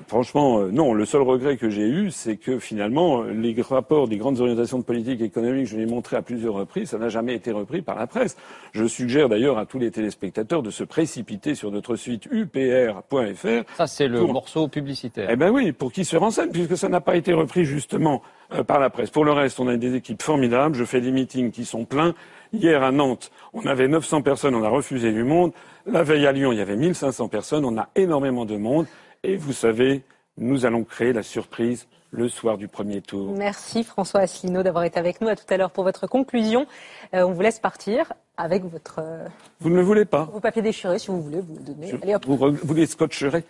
Franchement, 0.07 0.59
euh, 0.59 0.71
non. 0.71 0.93
Le 0.93 1.05
seul 1.05 1.21
regret 1.21 1.57
que 1.57 1.69
j'ai 1.69 1.87
eu, 1.87 2.09
c'est 2.11 2.37
que 2.37 2.59
finalement, 2.59 3.23
les 3.23 3.55
rapports 3.61 4.07
des 4.07 4.17
grandes 4.17 4.39
orientations 4.39 4.79
de 4.79 4.83
politique 4.83 5.21
économique, 5.21 5.67
je 5.67 5.77
l'ai 5.77 5.85
montré 5.85 6.15
à 6.17 6.21
plusieurs 6.21 6.55
reprises, 6.55 6.89
ça 6.89 6.97
n'a 6.97 7.09
jamais 7.09 7.35
été 7.35 7.51
repris 7.51 7.81
par 7.81 7.95
la 7.95 8.07
presse. 8.07 8.35
Je 8.73 8.85
suggère 8.85 9.29
d'ailleurs 9.29 9.57
à 9.57 9.65
tous 9.65 9.79
les 9.79 9.91
téléspectateurs 9.91 10.63
de 10.63 10.71
se 10.71 10.83
précipiter 10.83 11.55
sur 11.55 11.71
notre 11.71 11.95
site 11.95 12.27
upr.fr. 12.31 13.75
Ça, 13.77 13.87
c'est 13.87 14.07
le 14.07 14.21
morceau 14.21 14.67
publicitaire. 14.67 15.29
Eh 15.31 15.35
ben 15.35 15.51
oui, 15.51 15.71
pour 15.71 15.91
qu'ils 15.91 16.05
se 16.05 16.17
renseignent, 16.17 16.51
puisque 16.51 16.77
ça 16.77 16.89
n'a 16.89 17.01
pas 17.01 17.15
été 17.15 17.33
repris 17.33 17.65
justement 17.65 18.21
euh, 18.53 18.63
par 18.63 18.79
la 18.79 18.89
presse. 18.89 19.09
Pour 19.09 19.25
le 19.25 19.31
reste, 19.31 19.59
on 19.59 19.67
a 19.67 19.77
des 19.77 19.95
équipes 19.95 20.21
formidables. 20.21 20.75
Je 20.75 20.85
fais 20.85 21.01
des 21.01 21.11
meetings 21.11 21.51
qui 21.51 21.65
sont 21.65 21.85
pleins. 21.85 22.13
Hier 22.53 22.83
à 22.83 22.91
Nantes, 22.91 23.31
on 23.53 23.65
avait 23.65 23.87
900 23.87 24.21
personnes, 24.21 24.55
on 24.55 24.63
a 24.63 24.69
refusé 24.69 25.11
du 25.11 25.23
monde. 25.23 25.51
La 25.85 26.03
veille 26.03 26.25
à 26.25 26.31
Lyon, 26.31 26.51
il 26.51 26.57
y 26.57 26.61
avait 26.61 26.75
1500 26.75 27.27
personnes, 27.27 27.65
on 27.65 27.77
a 27.77 27.89
énormément 27.95 28.45
de 28.45 28.55
monde. 28.55 28.85
Et 29.27 29.37
vous 29.37 29.53
savez, 29.53 30.03
nous 30.37 30.67
allons 30.67 30.83
créer 30.83 31.11
la 31.11 31.23
surprise 31.23 31.87
le 32.11 32.29
soir 32.29 32.59
du 32.59 32.67
premier 32.67 33.01
tour. 33.01 33.33
Merci 33.35 33.83
François 33.83 34.21
Asselineau 34.21 34.61
d'avoir 34.61 34.83
été 34.83 34.99
avec 34.99 35.19
nous 35.19 35.27
à 35.27 35.35
tout 35.35 35.45
à 35.49 35.57
l'heure 35.57 35.71
pour 35.71 35.83
votre 35.83 36.05
conclusion. 36.05 36.67
Euh, 37.15 37.23
on 37.23 37.31
vous 37.31 37.41
laisse 37.41 37.59
partir 37.59 38.13
avec 38.37 38.63
votre. 38.63 38.99
Euh, 38.99 39.27
vous 39.59 39.71
ne 39.71 39.75
le 39.77 39.81
voulez 39.81 40.05
pas 40.05 40.29
Vos 40.31 40.39
papiers 40.39 40.61
déchirés, 40.61 40.99
si 40.99 41.07
vous 41.07 41.21
voulez, 41.21 41.41
vous 41.41 41.55
le 41.55 41.73
donnez. 41.73 42.17
Vous, 42.27 42.73
les 42.75 42.85
scotcherez 42.85 43.43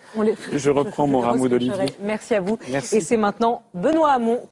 Je 0.54 0.70
reprends 0.70 1.08
mon 1.08 1.20
rameau 1.20 1.50
d'olivier. 1.50 1.88
Merci 2.02 2.36
à 2.36 2.40
vous. 2.40 2.58
Et 2.70 2.80
c'est 2.80 3.18
maintenant 3.18 3.64
Benoît 3.74 4.14
Hamon. 4.14 4.40